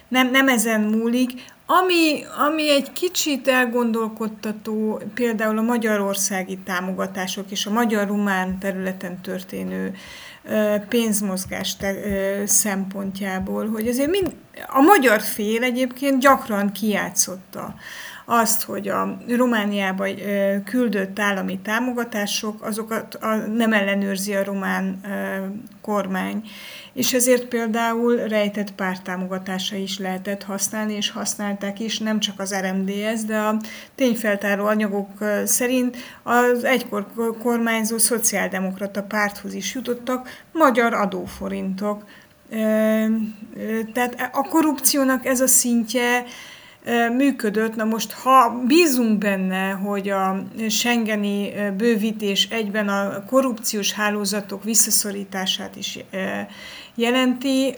[0.07, 1.31] nem, nem ezen múlik.
[1.65, 9.95] Ami, ami egy kicsit elgondolkodtató, például a magyarországi támogatások és a magyar-rumán területen történő
[10.89, 11.77] pénzmozgás
[12.45, 14.35] szempontjából, hogy azért mind,
[14.67, 17.75] a magyar fél egyébként gyakran kijátszotta
[18.25, 20.05] azt, hogy a Romániába
[20.65, 23.17] küldött állami támogatások, azokat
[23.55, 25.01] nem ellenőrzi a román
[25.81, 26.43] kormány,
[26.93, 33.23] és ezért például rejtett pártámogatása is lehetett használni, és használták is, nem csak az RMDS,
[33.25, 33.59] de a
[33.95, 35.09] tényfeltáró anyagok
[35.45, 37.07] szerint az egykor
[37.41, 42.03] kormányzó szociáldemokrata párthoz is jutottak magyar adóforintok.
[43.93, 46.25] Tehát a korrupciónak ez a szintje
[47.17, 47.75] működött.
[47.75, 55.99] Na most, ha bízunk benne, hogy a Schengeni bővítés egyben a korrupciós hálózatok visszaszorítását is
[56.95, 57.75] jelenti,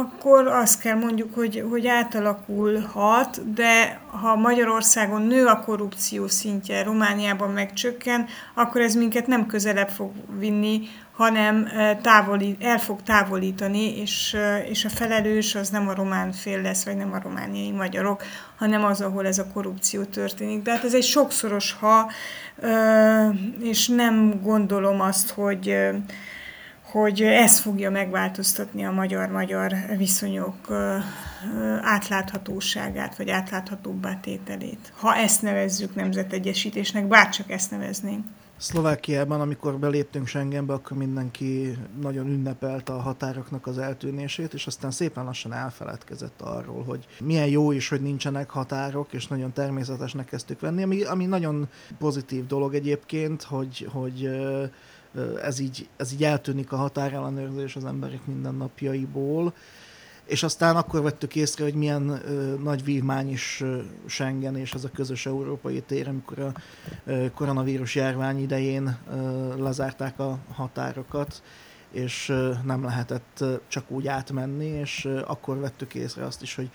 [0.00, 7.50] akkor azt kell mondjuk, hogy, hogy átalakulhat, de ha Magyarországon nő a korrupció szintje, Romániában
[7.50, 10.80] megcsökken, akkor ez minket nem közelebb fog vinni,
[11.12, 11.68] hanem
[12.02, 14.36] távoli, el fog távolítani, és,
[14.68, 18.22] és a felelős az nem a román fél lesz, vagy nem a romániai magyarok,
[18.56, 20.62] hanem az, ahol ez a korrupció történik.
[20.62, 22.10] De hát ez egy sokszoros ha,
[23.60, 25.76] és nem gondolom azt, hogy
[26.90, 30.54] hogy ez fogja megváltoztatni a magyar-magyar viszonyok
[31.82, 34.92] átláthatóságát, vagy átláthatóbbá tételét.
[34.96, 38.24] Ha ezt nevezzük nemzetegyesítésnek, bárcsak ezt nevezném.
[38.58, 45.24] Szlovákiában, amikor beléptünk Schengenbe, akkor mindenki nagyon ünnepelte a határoknak az eltűnését, és aztán szépen
[45.24, 50.82] lassan elfeledkezett arról, hogy milyen jó is, hogy nincsenek határok, és nagyon természetesnek kezdtük venni,
[50.82, 51.68] ami, ami nagyon
[51.98, 54.30] pozitív dolog egyébként, hogy, hogy
[55.42, 59.54] ez így, ez így eltűnik a határellenőrzés az emberek mindennapjaiból,
[60.26, 64.84] és aztán akkor vettük észre, hogy milyen ö, nagy vívmány is ö, Schengen és ez
[64.84, 66.52] a közös európai tér, amikor a
[67.04, 71.42] ö, koronavírus járvány idején ö, lezárták a határokat,
[71.90, 76.54] és ö, nem lehetett ö, csak úgy átmenni, és ö, akkor vettük észre azt is,
[76.54, 76.70] hogy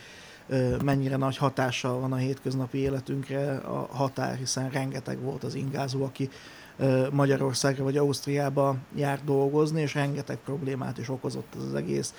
[0.84, 6.30] mennyire nagy hatással van a hétköznapi életünkre a határ, hiszen rengeteg volt az ingázó, aki
[7.12, 12.14] Magyarországra vagy Ausztriába jár dolgozni, és rengeteg problémát is okozott ez az egész.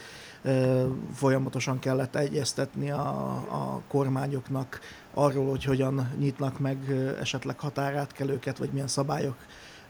[1.14, 3.08] Folyamatosan kellett egyeztetni a,
[3.50, 4.80] a kormányoknak
[5.14, 6.76] arról, hogy hogyan nyitnak meg
[7.20, 9.36] esetleg határátkelőket, vagy milyen szabályok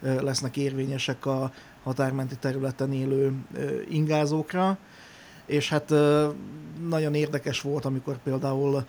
[0.01, 3.35] lesznek érvényesek a határmenti területen élő
[3.89, 4.79] ingázókra
[5.53, 5.95] és hát
[6.89, 8.85] nagyon érdekes volt, amikor például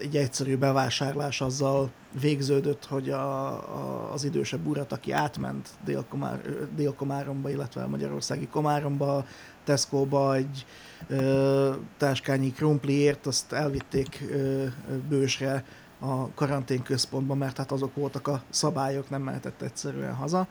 [0.00, 6.40] egy egyszerű bevásárlás azzal végződött, hogy a, a, az idősebb urat, aki átment Dél-Komár,
[6.76, 9.24] Dél-Komáromba, illetve Magyarországi Komáromba,
[9.64, 10.66] Tesco-ba egy
[11.08, 14.64] ö, táskányi krumpliért, azt elvitték ö,
[15.08, 15.64] bősre
[15.98, 20.46] a karanténközpontba, mert hát azok voltak a szabályok, nem mehetett egyszerűen haza,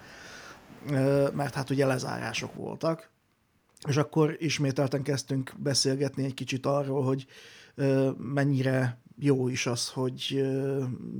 [0.89, 3.09] ö, mert hát ugye lezárások voltak
[3.87, 7.25] és akkor ismételten kezdtünk beszélgetni egy kicsit arról, hogy
[8.17, 10.47] mennyire jó is az, hogy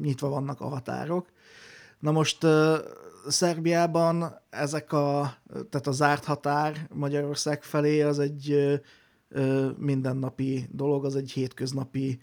[0.01, 1.27] nyitva vannak a határok.
[1.99, 2.45] Na most
[3.27, 8.79] Szerbiában ezek a, tehát a zárt határ Magyarország felé az egy
[9.77, 12.19] mindennapi dolog, az egy hétköznapi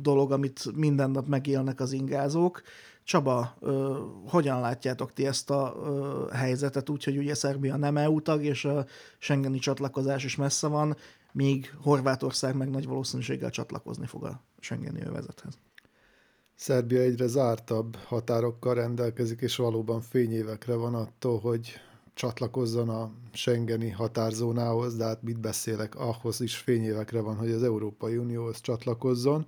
[0.00, 2.62] dolog, amit minden nap megélnek az ingázók.
[3.04, 8.22] Csaba, ö, hogyan látjátok ti ezt a ö, helyzetet úgy, hogy ugye Szerbia nem EU
[8.22, 8.86] tag, és a
[9.18, 10.96] Schengeni csatlakozás is messze van,
[11.32, 15.58] míg Horvátország meg nagy valószínűséggel csatlakozni fog a Schengeni övezethez?
[16.54, 21.80] Szerbia egyre zártabb határokkal rendelkezik, és valóban fényévekre van attól, hogy
[22.14, 28.16] csatlakozzon a Schengeni határzónához, de hát mit beszélek, ahhoz is fényévekre van, hogy az Európai
[28.16, 29.46] Unióhoz csatlakozzon.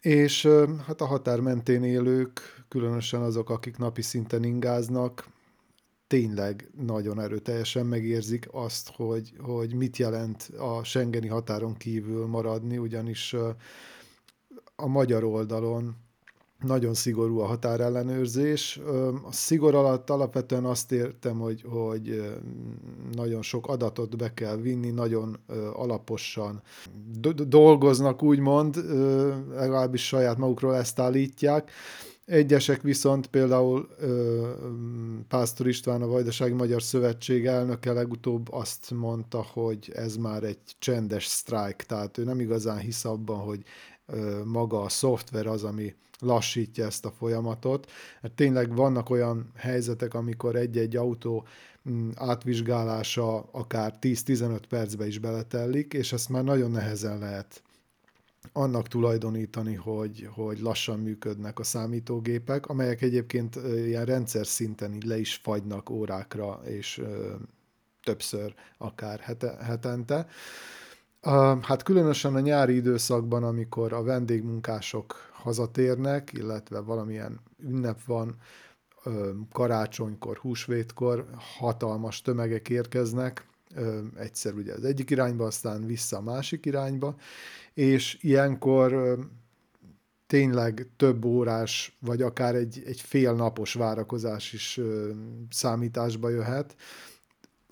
[0.00, 0.48] És
[0.86, 5.28] hát a határ mentén élők, különösen azok, akik napi szinten ingáznak,
[6.06, 13.34] tényleg nagyon erőteljesen megérzik azt, hogy, hogy mit jelent a Schengeni határon kívül maradni, ugyanis
[14.76, 15.96] a magyar oldalon
[16.62, 18.80] nagyon szigorú a határellenőrzés.
[19.24, 22.22] A szigor alatt alapvetően azt értem, hogy, hogy
[23.12, 25.38] nagyon sok adatot be kell vinni, nagyon
[25.72, 26.62] alaposan
[27.48, 28.76] dolgoznak, úgymond,
[29.50, 31.70] legalábbis saját magukról ezt állítják.
[32.24, 33.88] Egyesek viszont például
[35.28, 41.26] Pásztor István, a Vajdasági Magyar Szövetség elnöke legutóbb azt mondta, hogy ez már egy csendes
[41.26, 43.62] sztrájk, tehát ő nem igazán hisz abban, hogy
[44.44, 47.90] maga a szoftver az, ami lassítja ezt a folyamatot.
[48.20, 51.46] Mert tényleg vannak olyan helyzetek, amikor egy-egy autó
[51.90, 57.62] mm, átvizsgálása akár 10-15 percbe is beletellik, és ezt már nagyon nehezen lehet
[58.52, 63.54] annak tulajdonítani, hogy, hogy lassan működnek a számítógépek, amelyek egyébként
[63.86, 67.02] ilyen rendszer szinten így le is fagynak órákra, és
[68.02, 69.20] többször akár
[69.60, 70.26] hetente.
[71.62, 78.36] Hát különösen a nyári időszakban, amikor a vendégmunkások hazatérnek, illetve valamilyen ünnep van,
[79.52, 81.26] karácsonykor, húsvétkor
[81.58, 83.46] hatalmas tömegek érkeznek,
[84.16, 87.14] egyszer ugye az egyik irányba, aztán vissza a másik irányba,
[87.74, 89.18] és ilyenkor
[90.26, 94.80] tényleg több órás, vagy akár egy, egy fél napos várakozás is
[95.50, 96.76] számításba jöhet,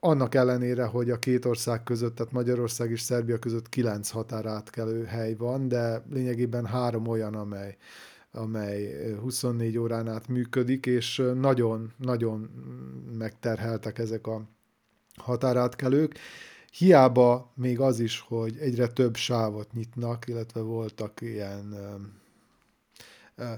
[0.01, 5.35] annak ellenére, hogy a két ország között, tehát Magyarország és Szerbia között kilenc határátkelő hely
[5.35, 7.77] van, de lényegében három olyan, amely,
[8.33, 12.51] amely 24 órán át működik, és nagyon-nagyon
[13.19, 14.43] megterheltek ezek a
[15.17, 16.19] határátkelők.
[16.71, 21.75] Hiába még az is, hogy egyre több sávot nyitnak, illetve voltak ilyen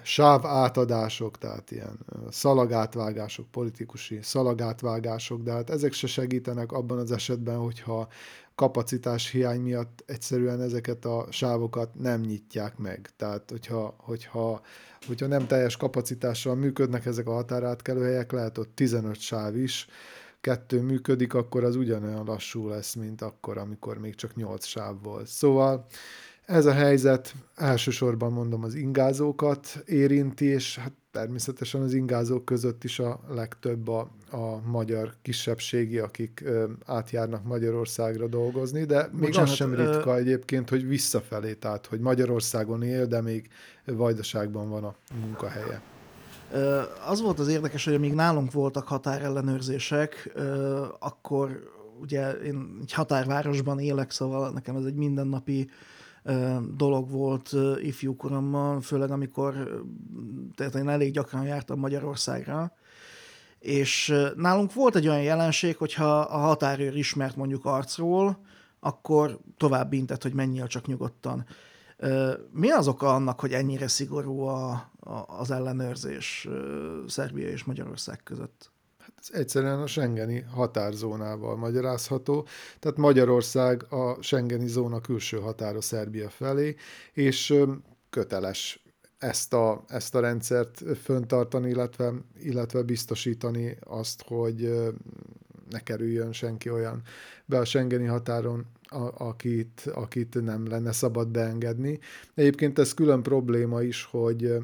[0.02, 1.98] sáv átadások, tehát ilyen
[2.30, 8.08] szalagátvágások, politikusi szalagátvágások, de hát ezek se segítenek abban az esetben, hogyha
[8.54, 13.10] kapacitás hiány miatt egyszerűen ezeket a sávokat nem nyitják meg.
[13.16, 14.60] Tehát, hogyha, hogyha,
[15.06, 19.86] hogyha nem teljes kapacitással működnek ezek a határátkelőhelyek, lehet ott 15 sáv is,
[20.40, 25.26] kettő működik, akkor az ugyanolyan lassú lesz, mint akkor, amikor még csak 8 sáv volt.
[25.26, 25.86] Szóval
[26.50, 32.98] ez a helyzet elsősorban mondom az ingázókat érinti, és hát természetesen az ingázók között is
[32.98, 39.54] a legtöbb a, a magyar kisebbségi, akik ö, átjárnak Magyarországra dolgozni, de még Bocsánat, az
[39.54, 40.18] sem ritka ö...
[40.18, 43.48] egyébként, hogy visszafelé, tehát hogy Magyarországon él, de még
[43.84, 45.80] Vajdaságban van a munkahelye.
[47.06, 50.32] Az volt az érdekes, hogy amíg nálunk voltak határellenőrzések,
[50.98, 51.70] akkor
[52.00, 55.70] ugye én egy határvárosban élek, szóval nekem ez egy mindennapi
[56.76, 59.82] dolog volt ifjúkoromban, főleg amikor
[60.54, 62.72] tehát én elég gyakran jártam Magyarországra,
[63.58, 68.38] és nálunk volt egy olyan jelenség, hogyha a határőr ismert mondjuk arcról,
[68.80, 71.46] akkor tovább intett, hogy menjél csak nyugodtan.
[72.50, 76.48] Mi az oka annak, hogy ennyire szigorú a, a, az ellenőrzés
[77.06, 78.70] Szerbia és Magyarország között?
[79.28, 82.46] Egyszerűen a Schengeni határzónával magyarázható.
[82.78, 86.76] Tehát Magyarország a Schengeni zóna külső határa Szerbia felé,
[87.12, 87.54] és
[88.10, 88.84] köteles
[89.18, 94.70] ezt a, ezt a rendszert föntartani, illetve, illetve biztosítani azt, hogy
[95.70, 97.02] ne kerüljön senki olyan
[97.46, 101.98] be a Schengeni határon, a, akit, akit nem lenne szabad beengedni.
[102.34, 104.56] Egyébként ez külön probléma is, hogy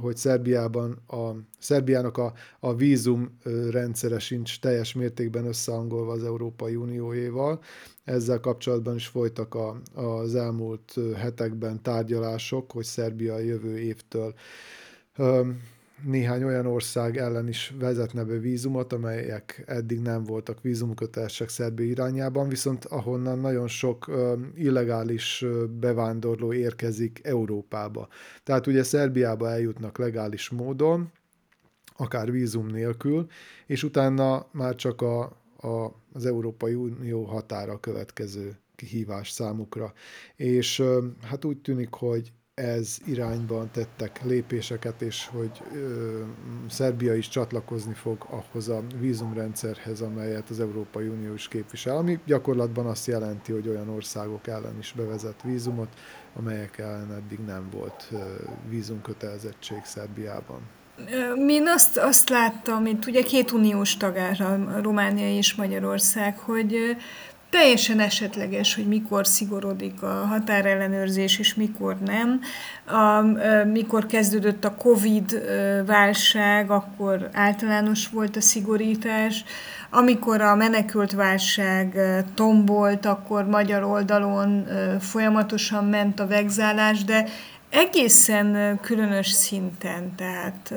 [0.00, 3.38] hogy Szerbiában a, Szerbiának a, a vízum
[3.70, 7.62] rendszere sincs teljes mértékben összehangolva az Európai Unióéval.
[8.04, 14.34] Ezzel kapcsolatban is folytak a, az elmúlt hetekben tárgyalások, hogy Szerbia jövő évtől
[16.02, 22.48] néhány olyan ország ellen is vezetne be vízumot, amelyek eddig nem voltak vízumkötelesek Szerbia irányában,
[22.48, 24.10] viszont ahonnan nagyon sok
[24.54, 25.44] illegális
[25.80, 28.08] bevándorló érkezik Európába.
[28.42, 31.12] Tehát ugye Szerbiába eljutnak legális módon,
[31.96, 33.26] akár vízum nélkül,
[33.66, 35.22] és utána már csak a,
[35.56, 39.92] a, az Európai Unió határa következő kihívás számukra.
[40.36, 40.82] És
[41.22, 46.20] hát úgy tűnik, hogy ez irányban tettek lépéseket, és hogy ö,
[46.68, 52.86] Szerbia is csatlakozni fog ahhoz a vízumrendszerhez, amelyet az Európai Unió is képvisel, ami gyakorlatban
[52.86, 55.88] azt jelenti, hogy olyan országok ellen is bevezet vízumot,
[56.34, 58.16] amelyek ellen eddig nem volt ö,
[58.68, 60.60] vízumkötelezettség Szerbiában.
[61.48, 66.96] Én azt, azt láttam, itt ugye két uniós tagára, Románia és Magyarország, hogy
[67.54, 72.40] teljesen esetleges, hogy mikor szigorodik a határellenőrzés, és mikor nem.
[72.86, 73.20] A,
[73.64, 75.42] mikor kezdődött a Covid
[75.86, 79.44] válság, akkor általános volt a szigorítás.
[79.90, 81.96] Amikor a menekült válság
[82.34, 84.66] tombolt, akkor magyar oldalon
[85.00, 87.24] folyamatosan ment a vegzálás, de
[87.74, 90.74] egészen különös szinten, tehát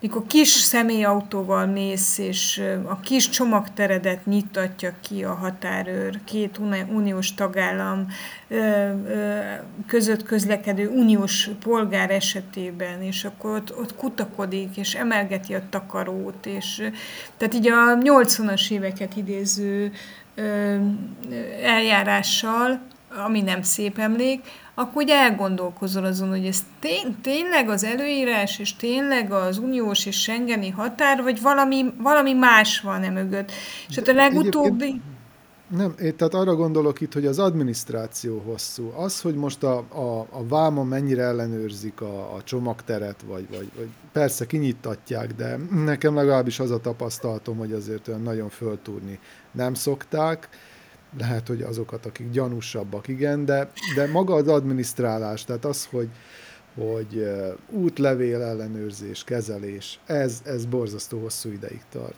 [0.00, 6.58] mikor kis személyautóval mész, és a kis csomagteredet nyitatja ki a határőr, két
[6.88, 8.06] uniós tagállam
[9.86, 16.90] között közlekedő uniós polgár esetében, és akkor ott, ott kutakodik, és emelgeti a takarót, és
[17.36, 19.92] tehát így a 80-as éveket idéző
[21.62, 22.80] eljárással,
[23.26, 24.44] ami nem szép emlék,
[24.74, 30.20] akkor ugye elgondolkozol azon, hogy ez tény, tényleg az előírás, és tényleg az uniós és
[30.20, 33.50] Schengeni határ, vagy valami, valami más van e mögött.
[33.88, 35.00] És hát a legutóbbi...
[35.76, 38.92] Nem, én tehát arra gondolok itt, hogy az adminisztráció hosszú.
[38.96, 43.88] Az, hogy most a, a, a váma mennyire ellenőrzik a, a csomagteret, vagy, vagy, vagy
[44.12, 49.18] persze kinyitatják, de nekem legalábbis az a tapasztalatom, hogy azért olyan nagyon föltúrni
[49.52, 50.48] nem szokták
[51.18, 56.08] lehet, hogy azokat, akik gyanúsabbak, igen, de, de maga az adminisztrálás, tehát az, hogy,
[56.74, 57.30] hogy
[57.70, 62.16] útlevél ellenőrzés, kezelés, ez, ez borzasztó hosszú ideig tart.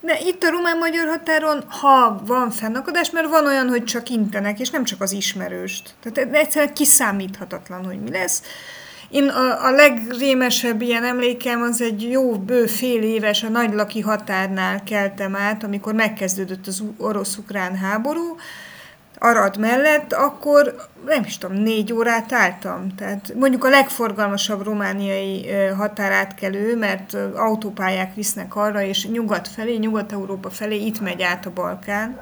[0.00, 4.70] De itt a román-magyar határon, ha van fennakadás, mert van olyan, hogy csak intenek, és
[4.70, 5.94] nem csak az ismerőst.
[6.00, 8.42] Tehát egyszerűen kiszámíthatatlan, hogy mi lesz.
[9.10, 14.82] Én a, a legrémesebb ilyen emlékem az egy jó bő fél éves a nagylaki határnál
[14.82, 18.36] keltem át, amikor megkezdődött az orosz-ukrán háború,
[19.20, 20.74] Arad mellett, akkor
[21.06, 22.94] nem is tudom, négy órát álltam.
[22.96, 30.84] Tehát mondjuk a legforgalmasabb romániai határátkelő, mert autópályák visznek arra, és nyugat felé, Nyugat-Európa felé
[30.84, 32.20] itt megy át a Balkán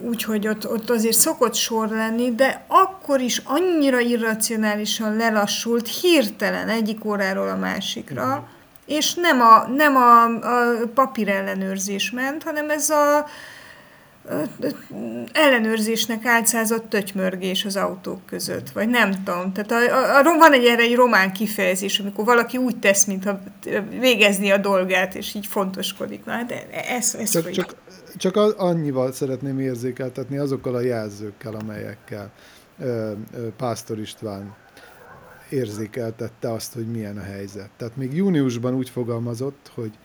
[0.00, 7.04] úgyhogy ott, ott azért szokott sor lenni, de akkor is annyira irracionálisan lelassult hirtelen egyik
[7.04, 8.44] óráról a másikra, mm.
[8.86, 13.26] és nem a, nem a, a papírellenőrzés ment, hanem ez a
[15.32, 19.52] ellenőrzésnek álcázott tötymörgés az autók között, vagy nem tudom.
[19.52, 23.40] Tehát a, a, a, van egy erre egy román kifejezés, amikor valaki úgy tesz, mintha
[24.00, 26.24] végezni a dolgát, és így fontoskodik.
[26.24, 27.74] Na, hát ez, ez csak, csak,
[28.16, 32.32] csak annyival szeretném érzékeltetni azokkal a jelzőkkel, amelyekkel
[33.56, 34.54] Pásztor István
[35.48, 37.70] érzékeltette azt, hogy milyen a helyzet.
[37.76, 39.98] Tehát még júniusban úgy fogalmazott, hogy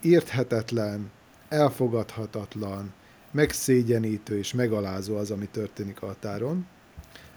[0.00, 1.10] érthetetlen,
[1.48, 2.92] elfogadhatatlan,
[3.30, 6.66] megszégyenítő és megalázó az, ami történik a határon.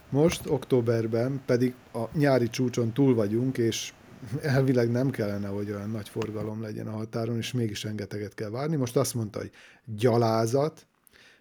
[0.09, 3.93] Most, októberben pedig a nyári csúcson túl vagyunk, és
[4.41, 8.76] elvileg nem kellene, hogy olyan nagy forgalom legyen a határon, és mégis rengeteget kell várni.
[8.76, 9.51] Most azt mondta, hogy
[9.86, 10.88] gyalázat,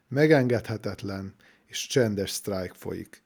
[0.09, 1.35] megengedhetetlen,
[1.67, 3.23] és csendes sztrájk folyik.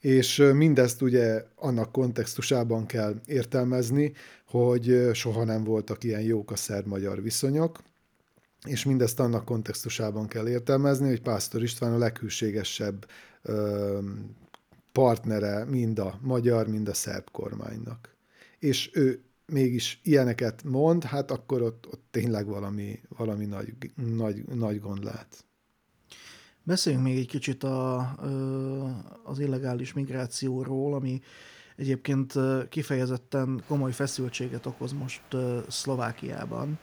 [0.00, 4.12] És mindezt ugye annak kontextusában kell értelmezni,
[4.46, 7.82] hogy soha nem voltak ilyen jók a szerb-magyar viszonyok,
[8.66, 13.06] és mindezt annak kontextusában kell értelmezni, hogy Pásztor István a leghűségesebb
[14.92, 18.12] partnere mind a magyar, mind a szerb kormánynak
[18.62, 23.74] és ő mégis ilyeneket mond, hát akkor ott, ott tényleg valami, valami nagy,
[24.16, 25.44] nagy, nagy gond lehet.
[26.62, 27.98] Beszéljünk még egy kicsit a,
[29.24, 31.20] az illegális migrációról, ami
[31.76, 32.34] egyébként
[32.68, 35.22] kifejezetten komoly feszültséget okoz most
[35.68, 36.78] Szlovákiában,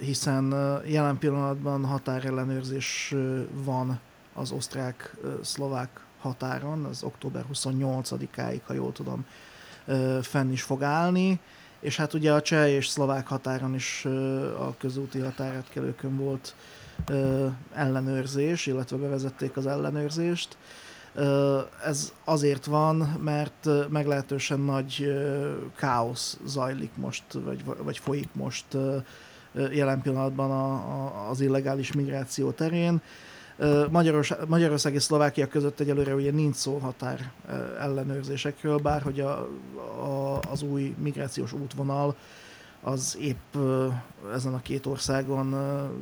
[0.00, 0.54] hiszen
[0.86, 3.14] jelen pillanatban határellenőrzés
[3.52, 4.00] van
[4.32, 9.26] az osztrák-szlovák határon, az október 28-áig, ha jól tudom,
[10.22, 11.40] fenn is fog állni,
[11.80, 14.04] és hát ugye a cseh és szlovák határon is
[14.58, 16.54] a közúti határátkelőkön volt
[17.74, 20.56] ellenőrzés, illetve bevezették az ellenőrzést.
[21.84, 25.14] Ez azért van, mert meglehetősen nagy
[25.76, 28.66] káosz zajlik most, vagy, vagy folyik most
[29.70, 33.00] jelen pillanatban a, a, az illegális migráció terén.
[33.90, 37.32] Magyarország, Magyarország és Szlovákia között egyelőre ugye nincs szó határ
[37.80, 39.48] ellenőrzésekről, bár hogy a,
[40.00, 42.16] a, az új migrációs útvonal
[42.82, 43.56] az épp
[44.34, 45.54] ezen a két országon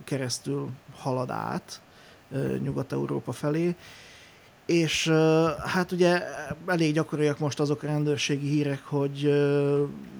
[0.04, 1.80] keresztül halad át
[2.62, 3.74] Nyugat-Európa felé.
[4.66, 5.08] és
[5.64, 6.22] hát ugye
[6.66, 9.32] elég gyakoriak most azok a rendőrségi hírek, hogy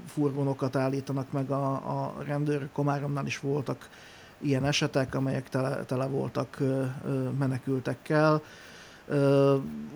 [0.07, 2.69] furgonokat állítanak meg a, a rendőr.
[2.73, 3.89] Komáromnál is voltak
[4.41, 6.59] ilyen esetek, amelyek tele, tele voltak
[7.39, 8.43] menekültekkel.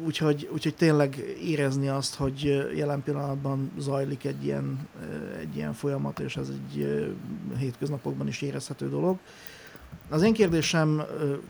[0.05, 4.89] Úgyhogy, úgyhogy tényleg érezni azt, hogy jelen pillanatban zajlik egy ilyen,
[5.41, 7.03] egy ilyen folyamat, és ez egy
[7.59, 9.19] hétköznapokban is érezhető dolog.
[10.09, 11.03] Az én kérdésem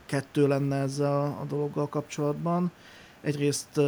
[0.05, 2.71] kettő lenne ezzel a dologgal kapcsolatban.
[3.21, 3.79] Egyrészt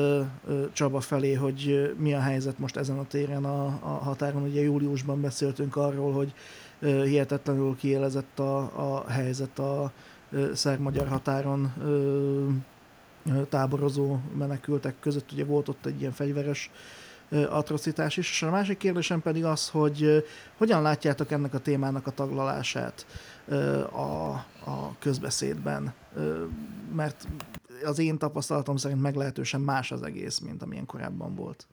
[0.72, 4.44] Csaba felé, hogy mi a helyzet most ezen a téren a, a határon.
[4.44, 6.34] Ugye júliusban beszéltünk arról, hogy
[6.86, 9.92] hihetetlenül kiélezett a, a helyzet a
[10.54, 11.74] szerb-magyar határon
[13.50, 15.32] táborozó menekültek között.
[15.32, 16.72] Ugye volt ott egy ilyen fegyveres
[17.30, 18.30] atrocitás is.
[18.30, 20.26] És a másik kérdésem pedig az, hogy
[20.58, 23.06] hogyan látjátok ennek a témának a taglalását
[23.92, 24.32] a,
[24.70, 25.94] a közbeszédben,
[26.96, 27.28] mert
[27.84, 31.68] az én tapasztalatom szerint meglehetősen más az egész, mint amilyen korábban volt.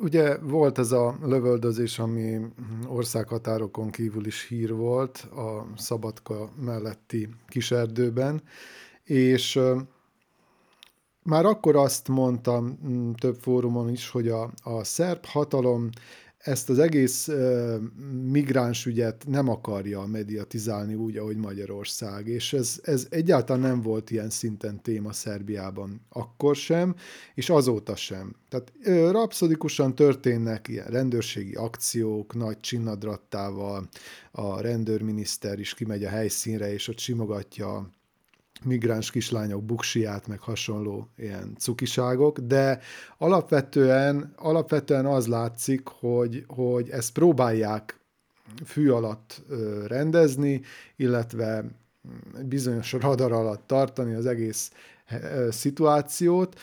[0.00, 2.38] Ugye volt ez a lövöldözés, ami
[2.86, 8.42] országhatárokon kívül is hír volt a Szabadka melletti kiserdőben,
[9.04, 9.60] és
[11.22, 12.78] már akkor azt mondtam
[13.20, 15.88] több fórumon is, hogy a, a szerb hatalom
[16.42, 17.74] ezt az egész uh,
[18.22, 24.30] migráns ügyet nem akarja mediatizálni úgy, ahogy Magyarország, és ez, ez egyáltalán nem volt ilyen
[24.30, 26.94] szinten téma Szerbiában akkor sem,
[27.34, 28.34] és azóta sem.
[28.48, 33.88] Tehát uh, rapszodikusan történnek ilyen rendőrségi akciók, nagy csinnadrattával,
[34.30, 37.92] a rendőrminiszter is kimegy a helyszínre, és ott simogatja
[38.64, 42.80] migráns kislányok buksiát, meg hasonló ilyen cukiságok, de
[43.18, 48.00] alapvetően, alapvetően az látszik, hogy, hogy ezt próbálják
[48.64, 49.42] fű alatt
[49.86, 50.60] rendezni,
[50.96, 51.64] illetve
[52.44, 54.72] bizonyos radar alatt tartani az egész
[55.50, 56.60] szituációt.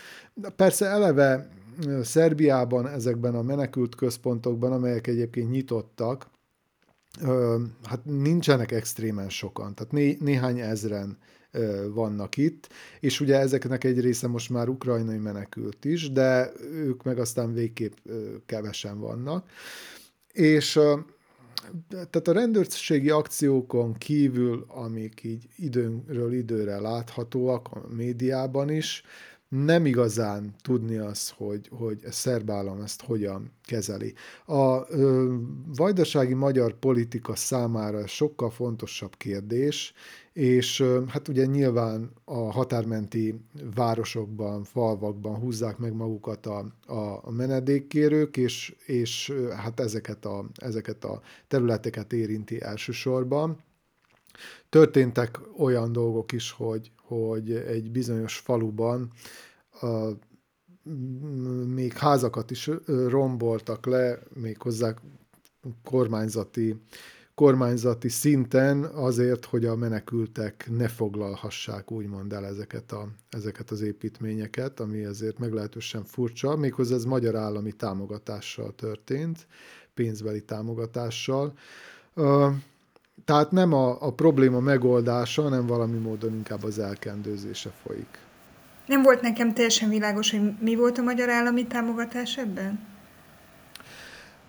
[0.56, 1.50] Persze eleve
[2.02, 6.30] Szerbiában ezekben a menekült központokban, amelyek egyébként nyitottak,
[7.84, 11.18] hát nincsenek extrémen sokan, tehát né- néhány ezren
[11.94, 12.70] vannak itt,
[13.00, 17.94] és ugye ezeknek egy része most már ukrajnai menekült is, de ők meg aztán végképp
[18.46, 19.50] kevesen vannak.
[20.34, 20.80] És
[21.90, 29.04] tehát a rendőrségi akciókon kívül, amik így időről időre láthatóak a médiában is,
[29.50, 34.14] nem igazán tudni az, hogy, hogy a szerb állam ezt hogyan kezeli.
[34.46, 35.36] A ö,
[35.76, 39.94] vajdasági magyar politika számára sokkal fontosabb kérdés,
[40.34, 43.42] és ö, hát ugye nyilván a határmenti
[43.76, 51.04] városokban, falvakban húzzák meg magukat a, a, a menedékkérők, és, és hát ezeket a, ezeket
[51.04, 53.64] a területeket érinti elsősorban.
[54.70, 59.12] Történtek olyan dolgok is, hogy, hogy egy bizonyos faluban
[59.82, 60.10] a,
[61.74, 62.70] még házakat is
[63.08, 64.94] romboltak le, még hozzá
[65.84, 66.76] kormányzati,
[67.36, 74.80] kormányzati szinten azért, hogy a menekültek ne foglalhassák úgymond el ezeket, a, ezeket az építményeket,
[74.80, 79.48] ami azért meglehetősen furcsa, méghozzá ez magyar állami támogatással történt,
[79.94, 81.54] pénzbeli támogatással.
[83.30, 88.20] Tehát nem a, a probléma megoldása, hanem valami módon inkább az elkendőzése folyik.
[88.86, 92.80] Nem volt nekem teljesen világos, hogy mi volt a magyar állami támogatás ebben?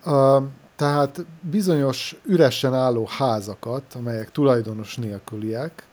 [0.04, 0.42] A,
[0.76, 5.86] tehát bizonyos üresen álló házakat, amelyek tulajdonos nélküliek,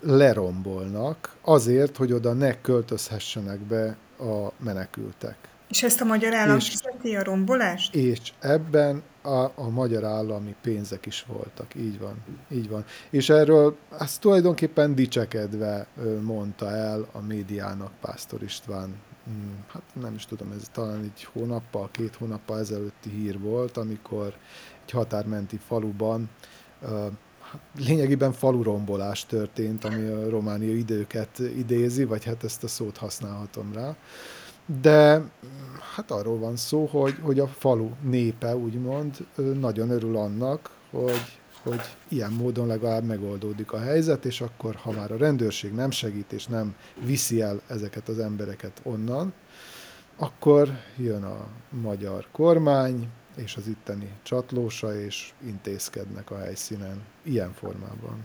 [0.00, 5.36] lerombolnak azért, hogy oda ne költözhessenek be a menekültek.
[5.68, 7.94] És ezt a magyar állam és, fizeti a rombolást?
[7.94, 12.14] És ebben a, a magyar állami pénzek is voltak, így van,
[12.48, 12.84] így van.
[13.10, 15.86] És erről ezt tulajdonképpen dicsekedve
[16.22, 18.94] mondta el a médiának Pásztor István,
[19.24, 24.34] hmm, hát nem is tudom, ez talán egy hónappal, két hónappal ezelőtti hír volt, amikor
[24.84, 26.30] egy határmenti faluban
[27.50, 33.72] hát lényegében falurombolás történt, ami a románia időket idézi, vagy hát ezt a szót használhatom
[33.72, 33.96] rá
[34.80, 35.22] de
[35.94, 41.80] hát arról van szó, hogy, hogy a falu népe úgymond nagyon örül annak, hogy, hogy
[42.08, 46.46] ilyen módon legalább megoldódik a helyzet, és akkor, ha már a rendőrség nem segít, és
[46.46, 49.32] nem viszi el ezeket az embereket onnan,
[50.16, 58.24] akkor jön a magyar kormány, és az itteni csatlósa, és intézkednek a helyszínen ilyen formában.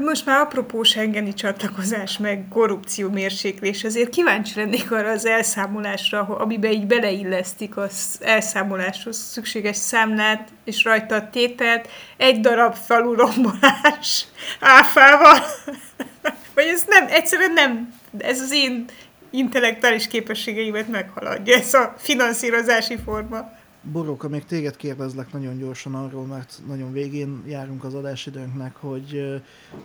[0.00, 6.72] Most már apropó Schengeni csatlakozás, meg korrupció mérséklés, azért kíváncsi lennék arra az elszámolásra, amiben
[6.72, 14.26] így beleillesztik az elszámoláshoz szükséges számlát, és rajta a tételt, egy darab falurombolás
[14.60, 15.38] áfával.
[16.54, 18.84] Vagy ez nem, egyszerűen nem ez az én
[19.30, 23.52] intellektuális képességeimet meghaladja, ez a finanszírozási forma.
[23.92, 29.34] Boróka, még téged kérdezlek nagyon gyorsan arról, mert nagyon végén járunk az adásidőnknek, hogy uh,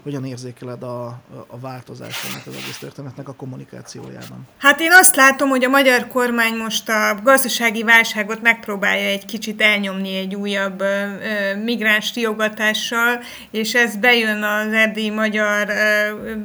[0.04, 1.06] hogyan érzékeled a,
[1.48, 4.48] a változást ennek az egész történetnek a kommunikációjában.
[4.58, 9.62] Hát én azt látom, hogy a magyar kormány most a gazdasági válságot megpróbálja egy kicsit
[9.62, 13.20] elnyomni egy újabb uh, migráns riogatással,
[13.52, 16.36] és ez bejön az erdélyi magyar uh,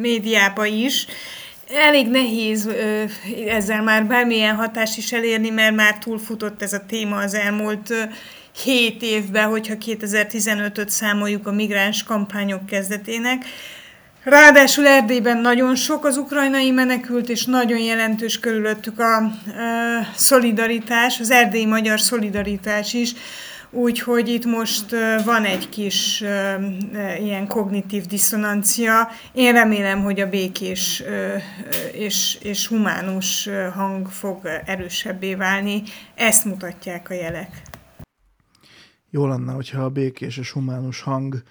[0.00, 1.06] médiába is,
[1.72, 2.68] elég nehéz
[3.48, 7.94] ezzel már bármilyen hatást is elérni, mert már túlfutott ez a téma az elmúlt
[8.62, 13.44] 7 évben, hogyha 2015-öt számoljuk a migráns kampányok kezdetének.
[14.24, 19.30] Ráadásul Erdélyben nagyon sok az ukrajnai menekült, és nagyon jelentős körülöttük a, a
[20.14, 23.12] szolidaritás, az erdélyi magyar szolidaritás is,
[23.74, 24.90] Úgyhogy itt most
[25.24, 26.20] van egy kis
[27.20, 29.08] ilyen kognitív diszonancia.
[29.32, 31.02] Én remélem, hogy a békés
[31.92, 35.82] és, és humánus hang fog erősebbé válni.
[36.14, 37.62] Ezt mutatják a jelek.
[39.10, 41.42] Jó lenne, hogyha a békés és humánus hang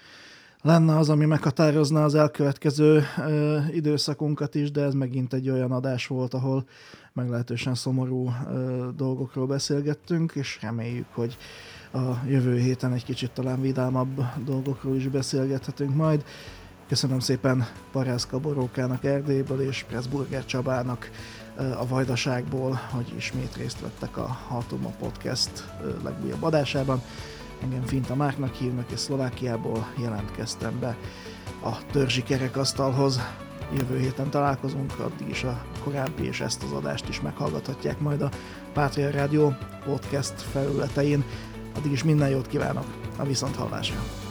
[0.62, 6.06] lenne az, ami meghatározna az elkövetkező ö, időszakunkat is, de ez megint egy olyan adás
[6.06, 6.64] volt, ahol
[7.12, 11.36] meglehetősen szomorú ö, dolgokról beszélgettünk, és reméljük, hogy
[11.94, 16.24] a jövő héten egy kicsit talán vidámabb dolgokról is beszélgethetünk majd.
[16.88, 21.10] Köszönöm szépen Parászka Borókának Erdélyből és Pressburger Csabának
[21.56, 25.64] a Vajdaságból, hogy ismét részt vettek a Hatuma Podcast
[26.02, 27.02] legújabb adásában.
[27.62, 30.96] Engem Finta Márknak hívnak, és Szlovákiából jelentkeztem be
[31.62, 33.20] a törzsi kerekasztalhoz.
[33.76, 38.30] Jövő héten találkozunk, addig is a korábbi és ezt az adást is meghallgathatják majd a
[38.72, 41.24] Pátria Rádió podcast felületein.
[41.76, 44.23] Addig is minden jót kívánok a viszonthallásra!